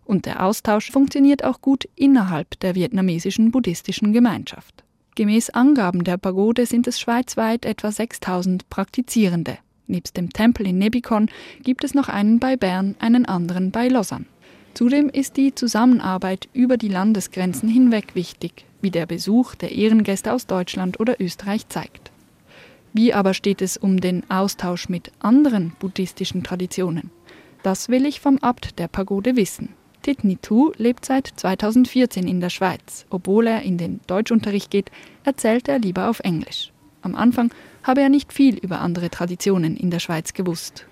Und 0.06 0.26
der 0.26 0.43
Austausch 0.43 0.89
funktioniert 0.89 1.43
auch 1.43 1.60
gut 1.60 1.88
innerhalb 1.96 2.58
der 2.62 2.76
vietnamesischen 2.76 3.52
buddhistischen 3.52 4.13
Gemeinschaft. 4.13 4.86
Gemäß 5.15 5.50
Angaben 5.50 6.06
der 6.06 6.17
Pagode 6.17 6.65
sind 6.65 6.88
es 6.88 7.00
schweizweit 7.00 7.65
etwa 7.65 7.91
6000 7.91 8.70
Praktizierende. 8.70 9.58
Nebst 9.88 10.15
dem 10.15 10.32
Tempel 10.32 10.67
in 10.67 10.78
Nebikon 10.78 11.30
gibt 11.63 11.84
es 11.84 11.93
noch 11.93 12.08
einen 12.08 12.39
bei 12.39 12.56
Bern, 12.56 12.96
einen 13.00 13.26
anderen 13.26 13.72
bei 13.72 13.88
Lausanne. 13.88 14.26
Zudem 14.78 15.10
ist 15.10 15.38
die 15.38 15.56
Zusammenarbeit 15.56 16.50
über 16.54 16.78
die 16.78 16.88
Landesgrenzen 16.88 17.68
hinweg 17.68 18.13
wichtig, 18.13 18.63
wie 18.80 18.92
der 18.92 19.08
Besuch 19.08 19.56
der 19.56 19.72
Ehrengäste 19.72 20.32
aus 20.32 20.46
Deutschland 20.46 21.00
oder 21.00 21.20
Österreich 21.20 21.68
zeigt. 21.68 22.12
Wie 22.94 23.12
aber 23.12 23.34
steht 23.34 23.63
es 23.63 23.78
um 23.78 24.00
den 24.00 24.30
Austausch 24.30 24.88
mit 24.88 25.12
anderen 25.18 25.72
buddhistischen 25.80 26.44
Traditionen? 26.44 27.10
Das 27.63 27.90
will 27.90 28.06
ich 28.06 28.20
vom 28.20 28.38
Abt 28.38 28.78
der 28.78 28.88
Pagode 28.88 29.36
wissen. 29.36 29.70
Tit 30.04 30.24
Nitu 30.24 30.72
lebt 30.78 31.06
seit 31.06 31.26
2014 31.26 32.28
in 32.28 32.40
der 32.40 32.52
Schweiz. 32.52 33.08
Obwohl 33.10 33.48
er 33.48 33.63
in 33.63 33.80
den 33.80 34.00
Deutschunterricht 34.06 34.70
geht, 34.70 34.92
erzählt 35.24 35.68
er 35.70 35.80
lieber 35.80 36.08
auf 36.08 36.20
Englisch. 36.20 36.72
Am 37.02 37.16
Anfang 37.16 37.50
habe 37.82 38.02
er 38.02 38.10
nicht 38.10 38.32
viel 38.32 38.60
über 38.60 38.80
andere 38.82 39.10
Traditionen 39.10 39.76
in 39.76 39.90
der 39.90 40.00
Schweiz 40.00 40.34
gewusst. 40.34 40.86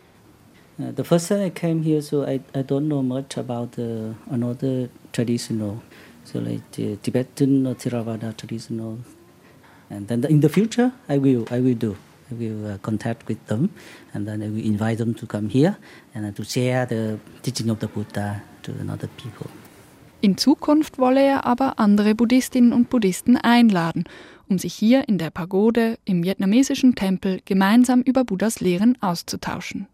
Uh, 0.78 0.92
the 0.92 1.04
first 1.04 1.30
time 1.30 1.42
I 1.42 1.50
came 1.50 1.84
here, 1.84 2.02
so 2.02 2.26
I, 2.26 2.42
I 2.54 2.62
don't 2.62 2.90
know 2.90 3.02
much 3.02 3.38
about 3.38 3.74
the, 3.74 4.14
another 4.30 4.90
traditional, 5.14 5.82
so 6.26 6.40
like 6.40 6.70
the 6.72 6.98
Tibetan 6.98 7.66
or 7.66 7.76
Theravada 7.76 8.36
traditional. 8.36 9.00
And 9.90 10.08
then 10.08 10.26
in 10.26 10.42
the 10.42 10.50
future, 10.50 10.92
I 11.08 11.18
will, 11.18 11.46
I 11.50 11.62
will 11.62 11.76
do. 11.76 11.96
I 12.30 12.34
will 12.34 12.74
uh, 12.74 12.78
contact 12.80 13.28
with 13.28 13.46
them, 13.48 13.70
and 14.14 14.28
then 14.28 14.42
I 14.42 14.50
will 14.50 14.66
invite 14.66 14.98
them 14.98 15.14
to 15.16 15.26
come 15.26 15.48
here 15.48 15.78
and 16.14 16.26
uh, 16.26 16.32
to 16.32 16.44
share 16.44 16.86
the 16.86 17.20
teaching 17.42 17.70
of 17.70 17.80
the 17.80 17.88
Buddha 17.88 18.42
to 18.64 18.72
another 18.80 19.08
people. 19.16 19.50
In 20.22 20.38
Zukunft 20.38 20.98
wolle 20.98 21.22
er 21.22 21.46
aber 21.46 21.78
andere 21.80 22.16
Buddhistinnen 22.16 22.74
und 22.74 22.90
Buddhisten 22.90 23.38
einladen 23.38 24.06
um 24.50 24.58
sich 24.58 24.74
hier 24.74 25.08
in 25.08 25.18
der 25.18 25.30
Pagode 25.30 25.98
im 26.06 26.24
vietnamesischen 26.24 26.96
Tempel 26.96 27.40
gemeinsam 27.46 28.02
über 28.02 28.24
Buddhas 28.24 28.60
Lehren 28.60 28.98
auszutauschen. 29.02 29.88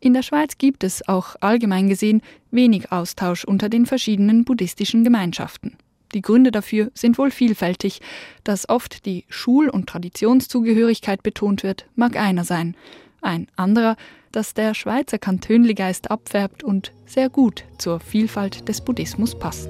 In 0.00 0.14
der 0.14 0.22
Schweiz 0.22 0.56
gibt 0.56 0.82
es 0.82 1.06
auch 1.08 1.36
allgemein 1.40 1.88
gesehen 1.88 2.22
wenig 2.50 2.90
Austausch 2.90 3.44
unter 3.44 3.68
den 3.68 3.84
verschiedenen 3.84 4.44
buddhistischen 4.44 5.04
Gemeinschaften. 5.04 5.76
Die 6.14 6.22
Gründe 6.22 6.50
dafür 6.50 6.90
sind 6.94 7.18
wohl 7.18 7.30
vielfältig. 7.30 8.00
Dass 8.42 8.68
oft 8.68 9.04
die 9.04 9.24
Schul- 9.28 9.68
und 9.68 9.88
Traditionszugehörigkeit 9.88 11.22
betont 11.22 11.62
wird, 11.62 11.86
mag 11.94 12.16
einer 12.16 12.44
sein. 12.44 12.74
Ein 13.20 13.46
anderer, 13.56 13.96
dass 14.32 14.54
der 14.54 14.74
Schweizer 14.74 15.18
Kantönligeist 15.18 16.10
abfärbt 16.10 16.64
und 16.64 16.92
sehr 17.04 17.28
gut 17.28 17.64
zur 17.78 18.00
Vielfalt 18.00 18.68
des 18.68 18.80
Buddhismus 18.80 19.38
passt. 19.38 19.68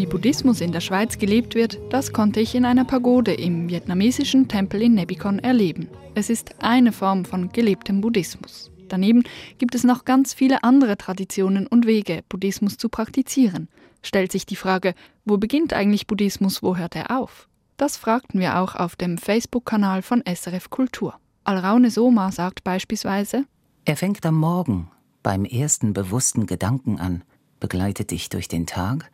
Wie 0.00 0.06
Buddhismus 0.06 0.62
in 0.62 0.72
der 0.72 0.80
Schweiz 0.80 1.18
gelebt 1.18 1.54
wird, 1.54 1.78
das 1.90 2.14
konnte 2.14 2.40
ich 2.40 2.54
in 2.54 2.64
einer 2.64 2.86
Pagode 2.86 3.34
im 3.34 3.68
vietnamesischen 3.68 4.48
Tempel 4.48 4.80
in 4.80 4.94
Nebikon 4.94 5.40
erleben. 5.40 5.88
Es 6.14 6.30
ist 6.30 6.54
eine 6.62 6.92
Form 6.92 7.26
von 7.26 7.52
gelebtem 7.52 8.00
Buddhismus. 8.00 8.70
Daneben 8.88 9.24
gibt 9.58 9.74
es 9.74 9.84
noch 9.84 10.06
ganz 10.06 10.32
viele 10.32 10.64
andere 10.64 10.96
Traditionen 10.96 11.66
und 11.66 11.84
Wege, 11.84 12.22
Buddhismus 12.30 12.78
zu 12.78 12.88
praktizieren. 12.88 13.68
Stellt 14.00 14.32
sich 14.32 14.46
die 14.46 14.56
Frage, 14.56 14.94
wo 15.26 15.36
beginnt 15.36 15.74
eigentlich 15.74 16.06
Buddhismus, 16.06 16.62
wo 16.62 16.78
hört 16.78 16.96
er 16.96 17.20
auf? 17.20 17.46
Das 17.76 17.98
fragten 17.98 18.40
wir 18.40 18.58
auch 18.58 18.76
auf 18.76 18.96
dem 18.96 19.18
Facebook-Kanal 19.18 20.00
von 20.00 20.22
SRF 20.26 20.70
Kultur. 20.70 21.16
Alraune 21.44 21.90
Soma 21.90 22.32
sagt 22.32 22.64
beispielsweise: 22.64 23.44
Er 23.84 23.98
fängt 23.98 24.24
am 24.24 24.36
Morgen 24.36 24.90
beim 25.22 25.44
ersten 25.44 25.92
bewussten 25.92 26.46
Gedanken 26.46 26.98
an, 26.98 27.22
begleitet 27.60 28.12
dich 28.12 28.30
durch 28.30 28.48
den 28.48 28.64
Tag 28.64 29.10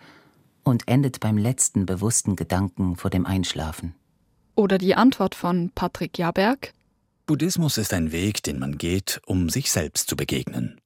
und 0.66 0.88
endet 0.88 1.20
beim 1.20 1.38
letzten 1.38 1.86
bewussten 1.86 2.34
Gedanken 2.34 2.96
vor 2.96 3.08
dem 3.08 3.24
Einschlafen. 3.24 3.94
Oder 4.56 4.78
die 4.78 4.96
Antwort 4.96 5.36
von 5.36 5.70
Patrick 5.74 6.18
Jaberg. 6.18 6.72
Buddhismus 7.26 7.78
ist 7.78 7.92
ein 7.92 8.10
Weg, 8.10 8.42
den 8.42 8.58
man 8.58 8.76
geht, 8.76 9.20
um 9.26 9.48
sich 9.48 9.70
selbst 9.70 10.08
zu 10.08 10.16
begegnen. 10.16 10.80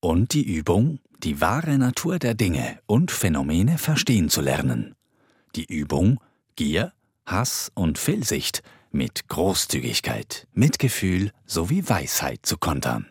Und 0.00 0.32
die 0.34 0.42
Übung, 0.42 0.98
die 1.22 1.40
wahre 1.40 1.78
Natur 1.78 2.18
der 2.18 2.34
Dinge 2.34 2.80
und 2.86 3.12
Phänomene 3.12 3.78
verstehen 3.78 4.28
zu 4.28 4.40
lernen. 4.40 4.96
Die 5.54 5.66
Übung, 5.66 6.18
Gier, 6.56 6.92
Hass 7.24 7.70
und 7.74 7.98
Fehlsicht 7.98 8.62
mit 8.90 9.28
Großzügigkeit, 9.28 10.48
Mitgefühl 10.52 11.30
sowie 11.46 11.88
Weisheit 11.88 12.40
zu 12.44 12.56
kontern. 12.58 13.06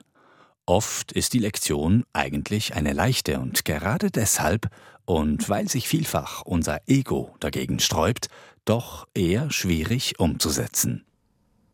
Oft 0.65 1.11
ist 1.11 1.33
die 1.33 1.39
Lektion 1.39 2.03
eigentlich 2.13 2.75
eine 2.75 2.93
leichte 2.93 3.39
und 3.39 3.65
gerade 3.65 4.11
deshalb, 4.11 4.69
und 5.05 5.49
weil 5.49 5.67
sich 5.67 5.87
vielfach 5.87 6.41
unser 6.43 6.81
Ego 6.87 7.35
dagegen 7.39 7.79
sträubt, 7.79 8.27
doch 8.65 9.07
eher 9.13 9.51
schwierig 9.51 10.19
umzusetzen. 10.19 11.05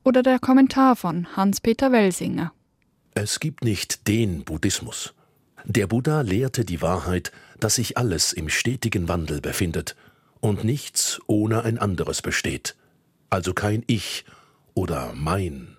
Oder 0.04 0.24
der 0.24 0.40
Kommentar 0.40 0.96
von 0.96 1.28
Hans-Peter 1.36 1.92
Welsinger. 1.92 2.54
Es 3.14 3.40
gibt 3.40 3.64
nicht 3.64 4.08
den 4.08 4.44
Buddhismus. 4.44 5.14
Der 5.66 5.88
Buddha 5.88 6.22
lehrte 6.22 6.64
die 6.64 6.82
Wahrheit, 6.82 7.32
dass 7.60 7.76
sich 7.76 7.98
alles 7.98 8.32
im 8.32 8.48
stetigen 8.48 9.10
Wandel 9.10 9.42
befindet 9.42 9.96
und 10.40 10.64
nichts 10.64 11.20
ohne 11.28 11.64
ein 11.64 11.78
anderes 11.78 12.22
besteht, 12.22 12.76
also 13.30 13.54
kein 13.54 13.84
Ich 13.88 14.24
oder 14.76 15.14
mein. 15.14 15.76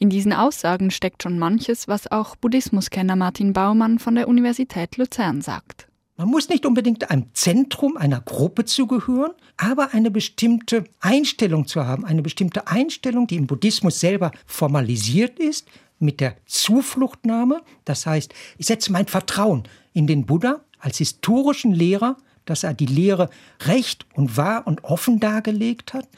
In 0.00 0.10
diesen 0.10 0.32
Aussagen 0.32 0.90
steckt 0.90 1.22
schon 1.22 1.38
manches, 1.38 1.88
was 1.88 2.10
auch 2.10 2.36
Buddhismuskenner 2.36 3.16
Martin 3.16 3.52
Baumann 3.52 3.98
von 3.98 4.16
der 4.16 4.28
Universität 4.28 4.96
Luzern 4.96 5.40
sagt. 5.40 5.88
Man 6.16 6.28
muss 6.28 6.48
nicht 6.48 6.64
unbedingt 6.64 7.10
einem 7.10 7.26
Zentrum, 7.34 7.96
einer 7.96 8.20
Gruppe 8.20 8.64
zugehören, 8.64 9.32
aber 9.56 9.94
eine 9.94 10.12
bestimmte 10.12 10.84
Einstellung 11.00 11.66
zu 11.66 11.86
haben, 11.86 12.04
eine 12.04 12.22
bestimmte 12.22 12.68
Einstellung, 12.68 13.26
die 13.26 13.34
im 13.34 13.48
Buddhismus 13.48 13.98
selber 13.98 14.30
formalisiert 14.46 15.40
ist, 15.40 15.66
mit 15.98 16.20
der 16.20 16.36
Zufluchtnahme. 16.46 17.62
Das 17.84 18.06
heißt, 18.06 18.32
ich 18.58 18.66
setze 18.66 18.92
mein 18.92 19.06
Vertrauen 19.06 19.64
in 19.92 20.06
den 20.06 20.24
Buddha 20.24 20.60
als 20.78 20.98
historischen 20.98 21.72
Lehrer, 21.72 22.16
dass 22.44 22.62
er 22.62 22.74
die 22.74 22.86
Lehre 22.86 23.28
recht 23.62 24.06
und 24.14 24.36
wahr 24.36 24.68
und 24.68 24.84
offen 24.84 25.18
dargelegt 25.18 25.94
hat. 25.94 26.08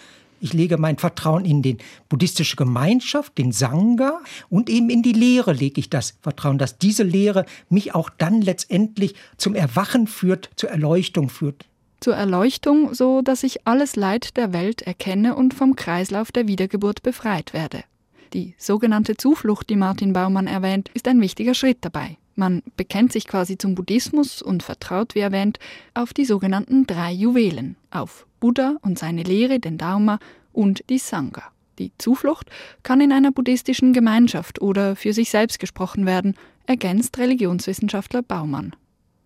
Ich 0.41 0.53
lege 0.53 0.77
mein 0.77 0.99
Vertrauen 0.99 1.45
in 1.45 1.63
die 1.63 1.79
buddhistische 2.09 2.57
Gemeinschaft, 2.57 3.39
den 3.39 3.53
Sangha 3.53 4.21
und 4.51 4.69
eben 4.69 4.91
in 4.91 5.03
die 5.03 5.13
Lehre 5.13 5.53
lege 5.53 5.81
ich 5.81 5.89
das 5.89 6.17
Vertrauen, 6.21 6.59
dass 6.59 6.79
diese 6.79 7.03
Lehre 7.03 7.47
mich 7.69 7.95
auch 7.95 8.11
dann 8.11 8.43
letztendlich 8.43 9.15
zum 9.39 9.55
Erwachen 9.55 10.07
führt, 10.07 10.51
zur 10.57 10.71
Erleuchtung 10.71 11.31
führt. 11.31 11.67
Zur 12.01 12.15
Erleuchtung, 12.15 12.93
so 12.93 13.23
dass 13.23 13.43
ich 13.43 13.67
alles 13.67 13.97
Leid 13.97 14.37
der 14.37 14.53
Welt 14.53 14.83
erkenne 14.83 15.35
und 15.35 15.55
vom 15.55 15.77
Kreislauf 15.77 16.31
der 16.31 16.47
Wiedergeburt 16.47 17.03
befreit 17.03 17.55
werde. 17.55 17.85
Die 18.35 18.55
sogenannte 18.59 19.17
Zuflucht, 19.17 19.71
die 19.71 19.77
Martin 19.77 20.13
Baumann 20.13 20.47
erwähnt, 20.47 20.91
ist 20.93 21.09
ein 21.09 21.21
wichtiger 21.21 21.55
Schritt 21.55 21.79
dabei. 21.81 22.19
Man 22.35 22.63
bekennt 22.77 23.13
sich 23.13 23.27
quasi 23.27 23.57
zum 23.57 23.75
Buddhismus 23.75 24.43
und 24.43 24.63
vertraut, 24.63 25.15
wie 25.15 25.21
erwähnt, 25.21 25.59
auf 25.95 26.13
die 26.13 26.27
sogenannten 26.27 26.87
drei 26.87 27.11
Juwelen, 27.11 27.77
auf 27.91 28.26
Buddha 28.41 28.77
und 28.83 28.99
seine 28.99 29.23
Lehre, 29.23 29.61
den 29.61 29.79
Dharma 29.79 30.19
und 30.53 30.83
die 30.89 30.99
Sangha. 30.99 31.43
Die 31.79 31.93
Zuflucht 31.99 32.51
kann 32.83 33.01
in 33.01 33.13
einer 33.13 33.33
buddhistischen 33.33 33.93
Gemeinschaft 33.93 34.61
oder 34.63 34.97
für 34.97 35.13
sich 35.13 35.31
selbst 35.31 35.59
gesprochen 35.59 36.07
werden, 36.07 36.35
ergänzt 36.67 37.19
Religionswissenschaftler 37.19 38.23
Baumann. 38.23 38.75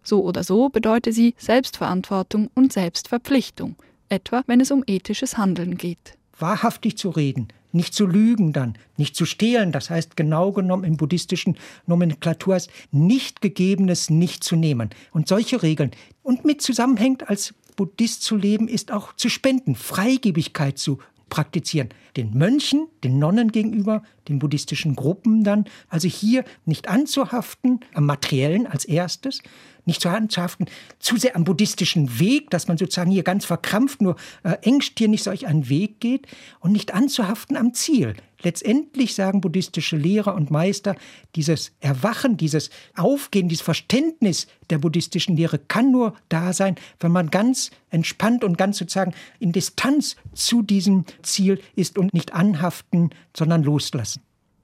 So 0.02 0.24
oder 0.24 0.42
so 0.42 0.68
bedeutet 0.68 1.14
sie 1.14 1.34
Selbstverantwortung 1.38 2.50
und 2.54 2.72
Selbstverpflichtung, 2.72 3.76
etwa 4.08 4.42
wenn 4.46 4.60
es 4.60 4.70
um 4.70 4.82
ethisches 4.86 5.38
Handeln 5.38 5.76
geht. 5.76 6.16
Wahrhaftig 6.38 6.96
zu 6.96 7.10
reden, 7.10 7.48
nicht 7.72 7.94
zu 7.94 8.06
lügen 8.06 8.52
dann, 8.52 8.76
nicht 8.96 9.14
zu 9.14 9.26
stehlen, 9.26 9.72
das 9.72 9.90
heißt 9.90 10.16
genau 10.16 10.52
genommen 10.52 10.84
in 10.84 10.96
buddhistischen 10.96 11.56
Nomenklatur 11.86 12.54
heißt, 12.54 12.70
nicht 12.90 13.40
Gegebenes 13.42 14.10
nicht 14.10 14.42
zu 14.42 14.56
nehmen. 14.56 14.90
Und 15.12 15.28
solche 15.28 15.62
Regeln. 15.62 15.90
Und 16.22 16.44
mit 16.44 16.62
zusammenhängt, 16.62 17.28
als 17.28 17.54
Buddhist 17.76 18.22
zu 18.22 18.36
leben, 18.36 18.68
ist 18.68 18.92
auch 18.92 19.14
zu 19.14 19.28
spenden, 19.28 19.74
Freigebigkeit 19.74 20.78
zu 20.78 20.98
praktizieren. 21.30 21.88
Den 22.16 22.36
Mönchen, 22.36 22.88
den 23.04 23.18
Nonnen 23.18 23.52
gegenüber, 23.52 24.02
den 24.28 24.38
buddhistischen 24.38 24.96
Gruppen 24.96 25.44
dann. 25.44 25.64
Also 25.88 26.08
hier 26.08 26.44
nicht 26.66 26.88
anzuhaften, 26.88 27.80
am 27.94 28.04
Materiellen 28.04 28.66
als 28.66 28.84
erstes, 28.84 29.40
nicht 29.86 30.00
zu 30.00 30.08
anzuhaften, 30.08 30.66
zu 30.98 31.16
sehr 31.16 31.36
am 31.36 31.44
buddhistischen 31.44 32.18
Weg, 32.18 32.50
dass 32.50 32.68
man 32.68 32.78
sozusagen 32.78 33.10
hier 33.10 33.22
ganz 33.22 33.44
verkrampft, 33.44 34.02
nur 34.02 34.16
äh, 34.42 34.56
engstirnig 34.62 35.22
solch 35.22 35.46
einen 35.46 35.68
Weg 35.68 36.00
geht 36.00 36.26
und 36.60 36.72
nicht 36.72 36.94
anzuhaften 36.94 37.56
am 37.56 37.74
Ziel. 37.74 38.14
Letztendlich 38.42 39.14
sagen 39.14 39.40
buddhistische 39.40 39.96
Lehrer 39.96 40.34
und 40.34 40.50
Meister, 40.50 40.96
dieses 41.36 41.72
Erwachen, 41.80 42.36
dieses 42.36 42.70
Aufgehen, 42.96 43.48
dieses 43.48 43.64
Verständnis 43.64 44.46
der 44.70 44.78
buddhistischen 44.78 45.36
Lehre 45.36 45.58
kann 45.58 45.90
nur 45.90 46.14
da 46.28 46.52
sein, 46.52 46.76
wenn 47.00 47.12
man 47.12 47.30
ganz 47.30 47.70
entspannt 47.90 48.44
und 48.44 48.56
ganz 48.56 48.78
sozusagen 48.78 49.12
in 49.40 49.52
Distanz 49.52 50.16
zu 50.32 50.62
diesem 50.62 51.04
Ziel 51.22 51.60
ist 51.76 51.98
und 51.98 52.14
nicht 52.14 52.32
anhaften, 52.32 53.10
sondern 53.36 53.62
loslassen. 53.62 54.22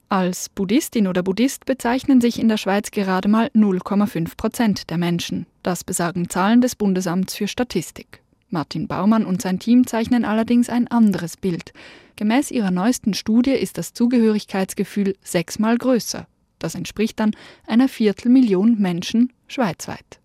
Als 0.09 0.47
Buddhistin 0.47 1.05
oder 1.05 1.21
Buddhist 1.21 1.65
bezeichnen 1.65 2.21
sich 2.21 2.39
in 2.39 2.47
der 2.47 2.55
Schweiz 2.55 2.91
gerade 2.91 3.27
mal 3.27 3.47
0,5 3.53 4.37
Prozent 4.37 4.89
der 4.89 4.97
Menschen. 4.97 5.47
Das 5.63 5.83
besagen 5.83 6.29
Zahlen 6.29 6.61
des 6.61 6.77
Bundesamts 6.77 7.35
für 7.35 7.49
Statistik. 7.49 8.21
Martin 8.49 8.87
Baumann 8.87 9.25
und 9.25 9.41
sein 9.41 9.59
Team 9.59 9.85
zeichnen 9.85 10.23
allerdings 10.23 10.69
ein 10.69 10.87
anderes 10.87 11.35
Bild. 11.35 11.73
Gemäß 12.15 12.51
ihrer 12.51 12.71
neuesten 12.71 13.15
Studie 13.15 13.51
ist 13.51 13.77
das 13.77 13.91
Zugehörigkeitsgefühl 13.91 15.17
sechsmal 15.21 15.77
größer. 15.77 16.25
Das 16.57 16.73
entspricht 16.75 17.19
dann 17.19 17.35
einer 17.65 17.89
Viertelmillion 17.89 18.79
Menschen 18.79 19.33
schweizweit. 19.49 20.21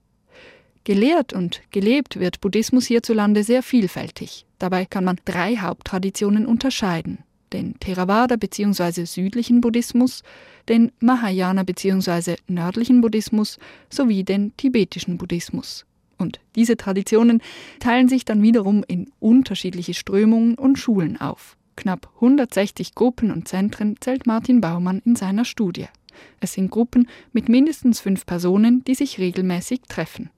Gelehrt 0.85 1.33
und 1.33 1.61
gelebt 1.73 2.21
wird 2.21 2.40
Buddhismus 2.40 2.87
hierzulande 2.87 3.42
sehr 3.42 3.64
vielfältig. 3.64 4.47
Dabei 4.61 4.85
kann 4.85 5.03
man 5.03 5.18
drei 5.25 5.57
Haupttraditionen 5.57 6.47
unterscheiden 6.47 7.25
den 7.53 7.79
Theravada 7.81 8.37
bzw. 8.37 9.05
südlichen 9.05 9.61
Buddhismus, 9.61 10.23
den 10.69 10.93
Mahayana 11.01 11.62
bzw. 11.62 12.37
nördlichen 12.49 13.01
Buddhismus 13.01 13.59
sowie 13.91 14.25
den 14.25 14.57
tibetischen 14.57 15.19
Buddhismus. 15.19 15.87
Und 16.19 16.41
diese 16.55 16.77
Traditionen 16.77 17.43
teilen 17.81 18.09
sich 18.09 18.25
dann 18.25 18.43
wiederum 18.43 18.85
in 18.87 19.11
unterschiedliche 19.19 19.95
Strömungen 19.95 20.55
und 20.55 20.79
Schulen 20.79 21.21
auf. 21.21 21.57
Knapp 21.77 22.11
160 22.17 22.95
Gruppen 22.95 23.31
und 23.31 23.49
Zentren 23.49 23.97
zählt 24.01 24.27
Martin 24.27 24.61
Baumann 24.61 25.03
in 25.05 25.17
seiner 25.17 25.45
Studie. 25.45 25.87
Es 26.41 26.53
sind 26.53 26.71
Gruppen 26.71 27.09
mit 27.33 27.49
mindestens 27.49 28.01
fünf 28.01 28.27
Personen, 28.27 28.85
die 28.85 28.95
sich 28.95 29.19
regelmäßig 29.19 29.83
treffen. 29.88 30.31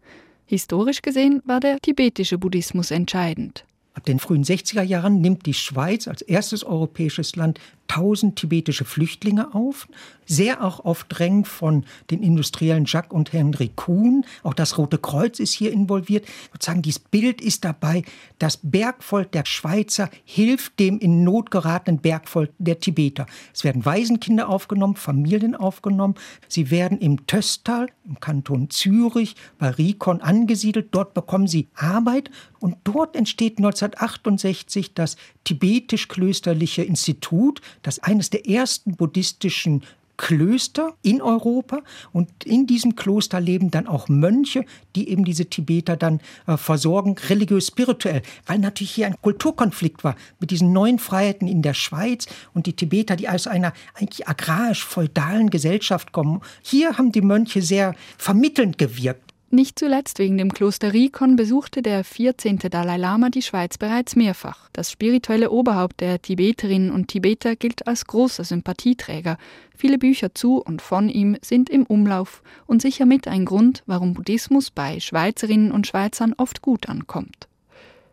Historisch 0.47 1.03
gesehen 1.03 1.43
war 1.45 1.61
der 1.61 1.81
tibetische 1.81 2.39
Buddhismus 2.39 2.91
entscheidend. 2.91 3.65
Ab 3.95 4.05
den 4.05 4.19
frühen 4.19 4.45
60er 4.45 4.83
Jahren 4.83 5.21
nimmt 5.21 5.47
die 5.47 5.55
Schweiz 5.55 6.09
als 6.09 6.21
erstes 6.21 6.65
europäisches 6.65 7.37
Land 7.37 7.61
1000 7.89 8.37
tibetische 8.37 8.85
Flüchtlinge 8.85 9.55
auf, 9.55 9.87
sehr 10.27 10.65
auch 10.65 10.81
auf 10.85 11.05
Drängen 11.05 11.45
von 11.45 11.85
den 12.11 12.23
Industriellen 12.23 12.85
Jacques 12.87 13.13
und 13.13 13.33
Henry 13.33 13.71
Kuhn. 13.75 14.25
Auch 14.43 14.55
das 14.55 14.79
Rote 14.79 14.99
Kreuz 14.99 15.39
ist 15.39 15.53
hier 15.53 15.73
involviert. 15.73 16.27
Sozusagen 16.53 16.83
dieses 16.83 16.99
Bild 16.99 17.41
ist 17.41 17.65
dabei, 17.65 18.03
das 18.39 18.59
Bergvolk 18.63 19.33
der 19.33 19.45
Schweizer 19.45 20.11
hilft 20.25 20.79
dem 20.81 20.99
in 20.99 21.25
Not 21.25 21.51
geratenen 21.51 22.01
Bergvolk 22.01 22.51
der 22.59 22.81
Tibeter. 22.81 23.27
Es 23.53 23.65
werden 23.65 23.85
Waisenkinder 23.85 24.49
aufgenommen, 24.49 24.97
Familien 24.97 25.55
aufgenommen. 25.55 26.15
Sie 26.49 26.71
werden 26.71 26.99
im 26.99 27.27
Töstal, 27.27 27.89
im 28.07 28.21
Kanton 28.21 28.71
Zürich, 28.71 29.37
bei 29.59 29.71
Rikon 29.71 30.21
angesiedelt. 30.21 30.89
Dort 30.93 31.15
bekommen 31.15 31.47
sie 31.47 31.69
Arbeit 31.75 32.31
und 32.61 32.77
dort 32.85 33.15
entsteht 33.15 33.59
1968 33.59 34.95
das 34.95 35.17
tibetisch-klösterliche 35.45 36.83
Institut, 36.83 37.61
das 37.85 38.01
eines 38.01 38.31
der 38.31 38.49
ersten 38.49 38.97
buddhistischen 38.97 39.85
Klöster 40.17 40.95
in 41.03 41.21
Europa 41.21 41.81
und 42.13 42.45
in 42.45 42.67
diesem 42.67 42.95
Kloster 42.95 43.41
leben 43.41 43.71
dann 43.71 43.89
auch 43.89 44.09
Mönche, 44.09 44.65
die 44.95 45.09
eben 45.09 45.25
diese 45.25 45.47
Tibeter 45.47 45.97
dann 45.97 46.21
äh, 46.47 46.57
versorgen, 46.57 47.17
religiös 47.29 47.67
spirituell, 47.69 48.23
weil 48.47 48.59
natürlich 48.59 48.93
hier 48.93 49.07
ein 49.07 49.21
Kulturkonflikt 49.21 50.05
war 50.05 50.15
mit 50.39 50.51
diesen 50.51 50.73
neuen 50.73 50.99
Freiheiten 50.99 51.49
in 51.49 51.63
der 51.63 51.75
Schweiz 51.75 52.27
und 52.53 52.67
die 52.67 52.75
Tibeter, 52.75 53.17
die 53.17 53.29
aus 53.29 53.47
einer 53.47 53.73
eigentlich 53.95 54.29
agrarisch-feudalen 54.29 55.51
Gesellschaft 55.51 56.13
kommen. 56.13 56.41
Hier 56.63 56.97
haben 56.97 57.11
die 57.11 57.21
Mönche 57.21 57.63
sehr 57.63 57.95
vermittelnd 58.17 58.79
gewirkt. 58.79 59.34
Nicht 59.55 59.79
zuletzt 59.79 60.19
wegen 60.19 60.37
dem 60.37 60.53
Kloster 60.53 60.93
Rikon 60.93 61.37
besuchte 61.37 61.81
der 61.81 62.03
14. 62.03 62.59
Dalai 62.59 62.97
Lama 62.97 63.31
die 63.31 63.41
Schweiz 63.41 63.79
bereits 63.79 64.17
mehrfach. 64.17 64.69
Das 64.73 64.91
spirituelle 64.91 65.53
Oberhaupt 65.53 66.01
der 66.01 66.21
Tibeterinnen 66.21 66.91
und 66.91 67.07
Tibeter 67.07 67.55
gilt 67.55 67.87
als 67.87 68.05
großer 68.05 68.43
Sympathieträger. 68.43 69.39
Viele 69.77 69.99
Bücher 69.99 70.35
zu 70.35 70.61
und 70.61 70.83
von 70.83 71.09
ihm 71.09 71.37
sind 71.41 71.71
im 71.71 71.85
Umlauf 71.87 72.43
und 72.67 72.83
sicher 72.83 73.07
mit 73.07 73.29
ein 73.29 73.45
Grund, 73.45 73.85
warum 73.87 74.15
Buddhismus 74.15 74.73
bei 74.73 74.99
Schweizerinnen 74.99 75.71
und 75.71 75.87
Schweizern 75.87 76.35
oft 76.37 76.61
gut 76.61 76.89
ankommt. 76.89 77.47